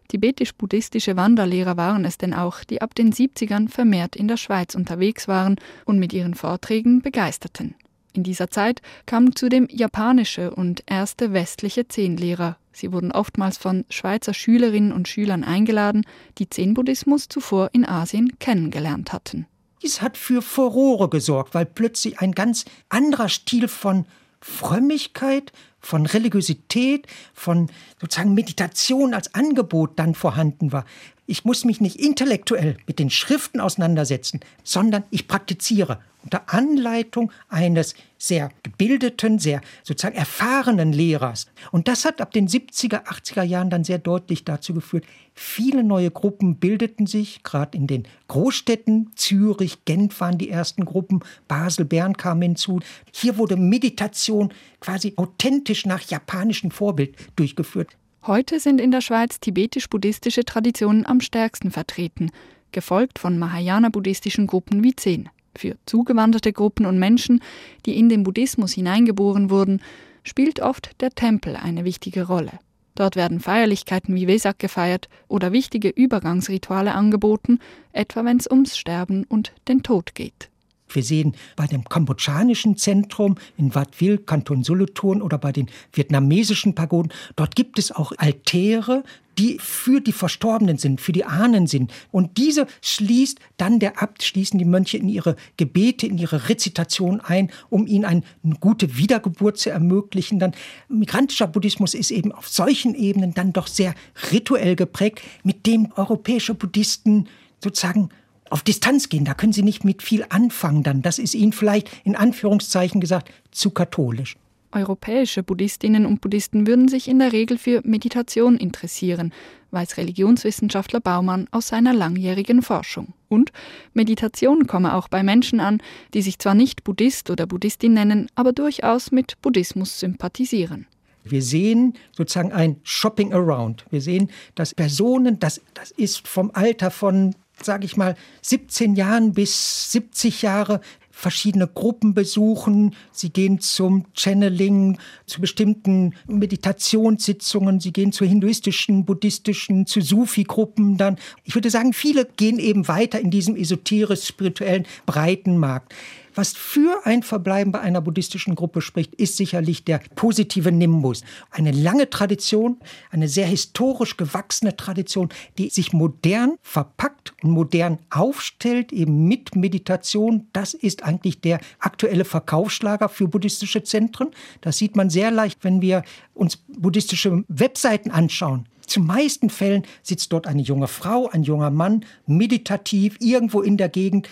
Tibetisch-buddhistische 0.10 1.16
Wanderlehrer 1.16 1.76
waren 1.76 2.06
es 2.06 2.20
denn 2.20 2.36
auch, 2.36 2.64
die 2.64 2.84
ab 2.84 2.94
den 2.94 3.12
70ern 3.12 3.68
vermehrt 3.68 4.16
in 4.16 4.28
der 4.28 4.38
Schweiz 4.38 4.76
unterwegs 4.76 5.28
waren 5.28 5.56
und 5.86 5.98
mit 5.98 6.14
ihren 6.14 6.36
Vorträgen 6.36 7.02
begeisterten. 7.02 7.74
In 8.14 8.24
dieser 8.24 8.50
Zeit 8.50 8.82
kamen 9.06 9.36
zudem 9.36 9.68
japanische 9.70 10.52
und 10.54 10.84
erste 10.86 11.34
westliche 11.34 11.88
Zen-Lehrer. 11.88 12.58
Sie 12.74 12.92
wurden 12.92 13.12
oftmals 13.12 13.58
von 13.58 13.86
Schweizer 13.90 14.34
Schülerinnen 14.34 14.92
und 14.92 15.08
Schülern 15.08 15.44
eingeladen, 15.44 16.06
die 16.38 16.50
Zen-Buddhismus 16.50 17.28
zuvor 17.28 17.70
in 17.74 17.86
Asien 17.86 18.38
kennengelernt 18.40 19.14
hatten. 19.14 19.46
Dies 19.82 20.02
hat 20.02 20.18
für 20.18 20.42
Furore 20.42 21.10
gesorgt, 21.10 21.54
weil 21.54 21.66
plötzlich 21.66 22.20
ein 22.20 22.34
ganz 22.34 22.66
anderer 22.90 23.30
Stil 23.30 23.68
von 23.68 24.06
Frömmigkeit, 24.40 25.52
von 25.82 26.06
Religiosität, 26.06 27.08
von 27.34 27.70
sozusagen 28.00 28.34
Meditation 28.34 29.14
als 29.14 29.34
Angebot 29.34 29.98
dann 29.98 30.16
vorhanden 30.16 30.72
war. 30.72 30.86
Ich 31.26 31.46
muss 31.46 31.66
mich 31.66 31.82
nicht 31.82 31.98
intellektuell 31.98 32.78
mit 32.88 33.00
den 33.00 33.10
Schriften 33.10 33.60
auseinandersetzen, 33.60 34.42
sondern 34.64 35.04
ich 35.12 35.28
praktiziere 35.28 36.00
unter 36.24 36.54
Anleitung 36.54 37.32
eines 37.50 37.96
sehr 38.18 38.52
gebildeten, 38.62 39.40
sehr 39.40 39.62
sozusagen 39.84 40.16
erfahrenen 40.16 40.94
Lehrers. 40.94 41.48
Und 41.72 41.88
das 41.88 42.06
hat 42.06 42.22
ab 42.22 42.32
den 42.32 42.48
70er, 42.48 43.06
80er 43.06 43.42
Jahren 43.42 43.72
dann 43.72 43.84
sehr 43.84 43.98
deutlich 43.98 44.46
dazu 44.46 44.76
geführt, 44.76 45.06
viele 45.34 45.84
neue 45.84 46.12
Gruppen 46.12 46.58
bildeten 46.58 47.08
sich, 47.08 47.42
gerade 47.42 47.76
in 47.76 47.88
den 47.88 48.08
Großstädten, 48.28 49.12
Zürich, 49.16 49.86
Genf 49.86 50.20
waren 50.20 50.38
die 50.38 50.50
ersten 50.50 50.86
Gruppen, 50.86 51.22
Basel, 51.48 51.86
Bern 51.86 52.16
kamen 52.16 52.44
hinzu. 52.44 52.80
Hier 53.12 53.38
wurde 53.38 53.58
Meditation 53.58 54.54
quasi 54.80 55.14
authentisch 55.16 55.71
nach 55.86 56.02
japanischem 56.02 56.72
Vorbild 56.72 57.16
durchgeführt. 57.36 57.98
Heute 58.28 58.60
sind 58.60 58.80
in 58.80 58.92
der 58.92 59.02
Schweiz 59.02 59.40
tibetisch-buddhistische 59.40 60.46
Traditionen 60.46 61.06
am 61.06 61.22
stärksten 61.22 61.72
vertreten, 61.72 62.32
gefolgt 62.72 63.18
von 63.18 63.40
Mahayana-buddhistischen 63.40 64.48
Gruppen 64.48 64.84
wie 64.84 64.96
Zen. 64.96 65.30
Für 65.56 65.76
zugewanderte 65.86 66.54
Gruppen 66.54 66.86
und 66.86 67.00
Menschen, 67.00 67.42
die 67.86 67.98
in 67.98 68.10
den 68.10 68.24
Buddhismus 68.24 68.74
hineingeboren 68.74 69.50
wurden, 69.50 69.82
spielt 70.24 70.60
oft 70.62 71.02
der 71.02 71.10
Tempel 71.10 71.56
eine 71.56 71.84
wichtige 71.84 72.28
Rolle. 72.28 72.52
Dort 72.96 73.16
werden 73.16 73.40
Feierlichkeiten 73.40 74.16
wie 74.16 74.28
Wesak 74.28 74.60
gefeiert 74.60 75.10
oder 75.28 75.52
wichtige 75.52 75.90
Übergangsrituale 75.90 76.94
angeboten, 76.94 77.60
etwa 77.94 78.24
wenn 78.26 78.38
es 78.38 78.50
ums 78.50 78.78
Sterben 78.78 79.24
und 79.24 79.54
den 79.68 79.82
Tod 79.82 80.14
geht. 80.14 80.50
Wir 80.96 81.04
sehen 81.04 81.34
bei 81.56 81.68
dem 81.68 81.84
kambodschanischen 81.86 82.78
Zentrum 82.78 83.36
in 83.58 83.74
Wat 83.76 84.00
Wil, 84.00 84.18
Kanton 84.18 84.64
Solothurn 84.64 85.22
oder 85.22 85.38
bei 85.38 85.52
den 85.52 85.68
vietnamesischen 85.94 86.76
Pagoden, 86.76 87.12
dort 87.36 87.56
gibt 87.56 87.80
es 87.80 87.92
auch 87.92 88.12
Altäre, 88.18 89.04
die 89.38 89.58
für 89.60 90.02
die 90.02 90.12
Verstorbenen 90.12 90.78
sind, 90.78 91.02
für 91.02 91.12
die 91.12 91.26
Ahnen 91.26 91.68
sind. 91.68 91.92
Und 92.12 92.38
diese 92.38 92.68
schließt 92.82 93.40
dann 93.58 93.80
der 93.80 94.02
Abt, 94.02 94.24
schließen 94.24 94.60
die 94.60 94.66
Mönche 94.66 94.98
in 94.98 95.10
ihre 95.10 95.36
Gebete, 95.58 96.06
in 96.06 96.18
ihre 96.18 96.50
Rezitation 96.50 97.22
ein, 97.22 97.50
um 97.70 97.88
ihnen 97.88 98.06
eine 98.06 98.24
gute 98.60 98.98
Wiedergeburt 98.98 99.58
zu 99.58 99.70
ermöglichen. 99.70 100.40
Dann 100.40 100.54
migrantischer 100.90 101.48
Buddhismus 101.48 101.94
ist 101.94 102.12
eben 102.12 102.32
auf 102.32 102.48
solchen 102.48 102.94
Ebenen 102.94 103.34
dann 103.34 103.54
doch 103.54 103.68
sehr 103.68 103.96
rituell 104.32 104.76
geprägt, 104.76 105.22
mit 105.44 105.66
dem 105.66 105.92
europäische 105.96 106.54
Buddhisten 106.54 107.28
sozusagen 107.64 108.10
auf 108.52 108.62
Distanz 108.62 109.10
gehen. 109.10 109.26
Da 109.26 109.34
können 109.34 109.54
sie 109.54 109.64
nicht 109.64 109.84
mit 109.84 110.04
viel 110.04 110.26
anfangen 110.30 110.84
dann. 110.84 111.02
Das 111.02 111.20
ist 111.20 111.34
ihnen 111.34 111.54
vielleicht 111.54 111.90
in 112.04 112.16
Anführungszeichen 112.16 113.02
gesagt 113.02 113.32
zu 113.52 113.72
katholisch. 113.72 114.36
Europäische 114.74 115.44
Buddhistinnen 115.44 116.06
und 116.06 116.22
Buddhisten 116.22 116.66
würden 116.66 116.88
sich 116.88 117.10
in 117.10 117.20
der 117.20 117.34
Regel 117.34 117.58
für 117.58 117.82
Meditation 117.84 118.56
interessieren, 118.56 119.34
weiß 119.72 119.98
Religionswissenschaftler 119.98 121.02
Baumann 121.02 121.48
aus 121.52 121.68
seiner 121.68 121.94
langjährigen 121.94 122.62
Forschung. 122.62 123.14
Und 123.28 123.52
Meditation 123.94 124.68
komme 124.68 124.96
auch 124.96 125.10
bei 125.10 125.24
Menschen 125.24 125.60
an, 125.60 125.82
die 126.14 126.22
sich 126.22 126.40
zwar 126.40 126.54
nicht 126.54 126.86
Buddhist 126.86 127.30
oder 127.30 127.48
Buddhistin 127.48 127.94
nennen, 127.94 128.30
aber 128.36 128.54
durchaus 128.54 129.12
mit 129.12 129.42
Buddhismus 129.42 130.00
sympathisieren. 130.00 130.88
Wir 131.24 131.42
sehen 131.42 131.94
sozusagen 132.14 132.52
ein 132.52 132.78
Shopping 132.84 133.34
Around. 133.34 133.86
Wir 133.92 134.02
sehen, 134.02 134.32
dass 134.56 134.74
Personen, 134.74 135.40
das, 135.40 135.62
das 135.74 135.92
ist 135.92 136.28
vom 136.28 136.50
Alter 136.54 136.92
von 136.92 137.36
sage 137.62 137.86
ich 137.86 137.98
mal, 137.98 138.16
17 138.42 138.96
Jahren 138.96 139.34
bis 139.34 139.92
70 139.92 140.42
Jahre 140.42 140.82
verschiedene 141.22 141.68
Gruppen 141.68 142.14
besuchen. 142.14 142.96
Sie 143.12 143.30
gehen 143.30 143.60
zum 143.60 144.06
Channeling, 144.14 144.98
zu 145.28 145.40
bestimmten 145.40 146.16
Meditationssitzungen. 146.28 147.80
Sie 147.80 147.94
gehen 147.94 148.12
zu 148.12 148.26
hinduistischen, 148.26 149.06
buddhistischen, 149.06 149.86
zu 149.86 150.02
Sufi-Gruppen 150.02 150.98
dann. 150.98 151.18
Ich 151.44 151.54
würde 151.54 151.70
sagen, 151.70 151.94
viele 151.94 152.26
gehen 152.26 152.58
eben 152.58 152.88
weiter 152.88 153.20
in 153.20 153.30
diesem 153.30 153.56
esoterisch-spirituellen 153.56 154.88
Breitenmarkt. 155.06 155.94
Was 156.34 156.54
für 156.54 157.06
ein 157.06 157.24
Verbleiben 157.24 157.72
bei 157.72 157.80
einer 157.80 158.02
buddhistischen 158.02 158.56
Gruppe 158.56 158.82
spricht, 158.82 159.16
ist 159.16 159.38
sicherlich 159.38 159.84
der 159.84 160.00
positive 160.16 160.72
Nimbus. 160.72 161.24
Eine 161.50 161.72
lange 161.72 162.10
Tradition, 162.10 162.78
eine 163.10 163.28
sehr 163.28 163.48
historisch 163.48 164.18
gewachsene 164.18 164.76
Tradition, 164.76 165.30
die 165.58 165.70
sich 165.70 165.94
modern 165.94 166.56
verpackt 166.62 167.34
und 167.44 167.52
modern 167.52 168.00
aufstellt, 168.10 168.94
eben 168.94 169.28
mit 169.28 169.56
Meditation. 169.56 170.48
Das 170.54 170.74
ist 170.74 171.04
eigentlich 171.04 171.42
der 171.42 171.60
aktuelle 171.80 172.26
Verkaufsschlager 172.26 173.10
für 173.10 173.28
buddhistische 173.28 173.84
Zentren. 173.84 174.30
Das 174.62 174.78
sieht 174.78 174.96
man 174.96 175.10
sehr 175.10 175.32
leicht, 175.32 175.64
wenn 175.64 175.82
wir 175.82 176.04
uns 176.34 176.58
buddhistische 176.58 177.44
Webseiten 177.48 178.12
anschauen. 178.12 178.68
Zu 178.92 179.00
meisten 179.00 179.50
Fällen 179.50 179.84
sitzt 180.04 180.34
dort 180.34 180.48
eine 180.48 180.62
junge 180.62 180.88
Frau, 180.88 181.30
ein 181.30 181.44
junger 181.44 181.70
Mann, 181.70 182.04
meditativ 182.26 183.16
irgendwo 183.22 183.62
in 183.62 183.78
der 183.78 183.88
Gegend, 183.88 184.28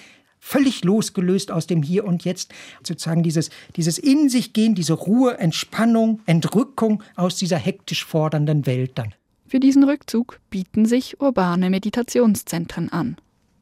völlig 0.50 0.84
losgelöst 0.84 1.52
aus 1.52 1.68
dem 1.68 1.84
Hier 1.84 2.06
und 2.06 2.26
Jetzt, 2.26 2.52
sozusagen 2.82 3.22
dieses, 3.22 3.52
dieses 3.76 4.00
In 4.00 4.30
sich 4.30 4.52
gehen, 4.52 4.74
diese 4.74 4.94
Ruhe, 4.94 5.38
Entspannung, 5.38 6.22
Entrückung 6.26 7.04
aus 7.16 7.36
dieser 7.36 7.58
hektisch 7.58 8.04
fordernden 8.04 8.66
Welt 8.66 8.94
dann. 8.96 9.14
Für 9.46 9.60
diesen 9.60 9.84
Rückzug 9.84 10.40
bieten 10.50 10.86
sich 10.86 11.22
urbane 11.22 11.70
Meditationszentren 11.70 12.92
an. 12.92 13.18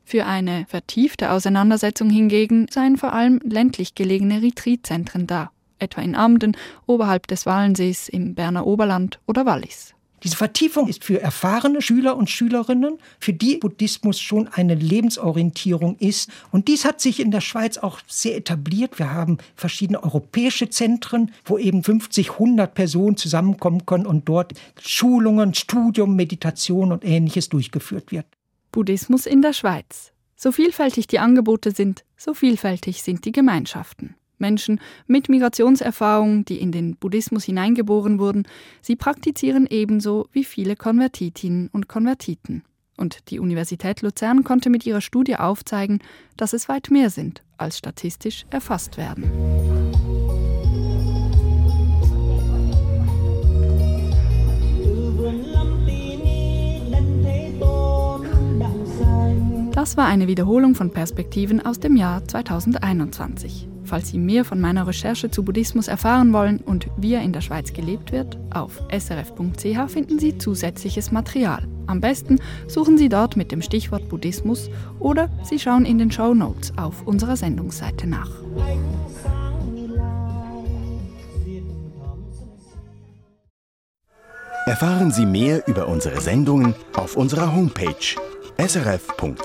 Für 0.06 0.26
eine 0.26 0.66
vertiefte 0.70 1.32
Auseinandersetzung 1.32 2.10
hingegen 2.10 2.68
seien 2.70 2.96
vor 2.96 3.12
allem 3.12 3.42
ländlich 3.44 3.94
gelegene 3.94 4.42
Retreatzentren 4.42 5.28
da, 5.28 5.52
etwa 5.80 6.02
in 6.02 6.16
Amden, 6.16 6.56
oberhalb 6.86 7.28
des 7.28 7.46
Wallensees 7.46 8.08
im 8.08 8.34
Berner 8.34 8.66
Oberland 8.66 9.20
oder 9.28 9.46
Wallis. 9.46 9.94
Diese 10.24 10.36
Vertiefung 10.36 10.88
ist 10.88 11.04
für 11.04 11.22
erfahrene 11.22 11.82
Schüler 11.82 12.18
und 12.18 12.30
Schülerinnen, 12.30 12.98
für 13.20 13.34
die 13.34 13.58
Buddhismus 13.58 14.20
schon 14.20 14.48
eine 14.48 14.74
Lebensorientierung 14.74 15.96
ist. 16.00 16.32
Und 16.52 16.68
dies 16.68 16.86
hat 16.86 17.02
sich 17.02 17.20
in 17.20 17.30
der 17.30 17.42
Schweiz 17.42 17.78
auch 17.78 18.00
sehr 18.08 18.36
etabliert. 18.36 18.98
Wir 18.98 19.14
haben 19.14 19.38
verschiedene 19.56 20.02
europäische 20.02 20.70
Zentren, 20.70 21.32
wo 21.46 21.58
eben 21.58 21.84
50, 21.84 22.32
100 22.32 22.74
Personen 22.74 23.18
zusammenkommen 23.18 23.86
können 23.86 24.08
und 24.08 24.28
dort 24.28 24.54
Schulungen, 24.82 25.54
Studium, 25.54 26.16
Meditation 26.16 26.92
und 26.92 27.06
ähnliches 27.06 27.50
durchgeführt 27.50 28.12
wird. 28.12 28.26
Buddhismus 28.72 29.26
in 29.26 29.42
der 29.42 29.54
Schweiz. 29.54 30.12
So 30.36 30.52
vielfältig 30.52 31.08
die 31.08 31.20
Angebote 31.20 31.72
sind, 31.72 32.04
so 32.16 32.34
vielfältig 32.34 33.02
sind 33.02 33.26
die 33.26 33.32
Gemeinschaften. 33.32 34.16
Menschen 34.40 34.80
mit 35.06 35.30
Migrationserfahrung, 35.30 36.46
die 36.46 36.60
in 36.60 36.72
den 36.72 36.96
Buddhismus 36.96 37.44
hineingeboren 37.44 38.20
wurden, 38.20 38.48
sie 38.82 38.96
praktizieren 38.96 39.68
ebenso 39.70 40.28
wie 40.32 40.44
viele 40.44 40.76
Konvertitinnen 40.76 41.70
und 41.72 41.88
Konvertiten. 41.88 42.64
Und 42.98 43.30
die 43.30 43.40
Universität 43.40 44.02
Luzern 44.02 44.44
konnte 44.44 44.70
mit 44.70 44.86
ihrer 44.86 45.02
Studie 45.02 45.36
aufzeigen, 45.36 46.00
dass 46.36 46.54
es 46.54 46.68
weit 46.68 46.90
mehr 46.90 47.10
sind, 47.10 47.44
als 47.58 47.78
statistisch 47.78 48.46
erfasst 48.50 48.98
werden. 48.98 49.32
Das 59.74 59.96
war 59.96 60.08
eine 60.08 60.28
Wiederholung 60.28 60.74
von 60.74 60.92
Perspektiven 60.92 61.64
aus 61.64 61.80
dem 61.80 61.96
Jahr 61.96 62.28
2021. 62.28 63.68
Falls 63.88 64.10
Sie 64.10 64.18
mehr 64.18 64.44
von 64.44 64.60
meiner 64.60 64.86
Recherche 64.86 65.32
zu 65.32 65.44
Buddhismus 65.44 65.88
erfahren 65.88 66.34
wollen 66.34 66.58
und 66.58 66.88
wie 66.98 67.14
er 67.14 67.22
in 67.22 67.32
der 67.32 67.40
Schweiz 67.40 67.72
gelebt 67.72 68.12
wird, 68.12 68.38
auf 68.50 68.82
srf.ch 68.92 69.90
finden 69.90 70.20
Sie 70.20 70.38
zusätzliches 70.38 71.14
Material. 71.14 71.66
Am 71.86 72.02
besten 72.02 72.42
suchen 72.68 72.98
Sie 72.98 73.08
dort 73.08 73.38
mit 73.38 73.54
dem 73.54 73.62
Stichwort 73.62 74.10
Buddhismus 74.10 74.70
oder 75.00 75.30
Sie 75.42 75.58
schauen 75.58 75.86
in 75.86 76.00
den 76.00 76.12
Show 76.12 76.34
Notes 76.34 76.74
auf 76.78 77.08
unserer 77.08 77.38
Sendungsseite 77.38 78.08
nach. 78.08 78.30
Erfahren 84.66 85.12
Sie 85.12 85.26
mehr 85.26 85.66
über 85.66 85.88
unsere 85.88 86.20
Sendungen 86.20 86.76
auf 86.94 87.16
unserer 87.16 87.56
Homepage 87.56 88.18
srf.ch-kultur. 88.58 89.38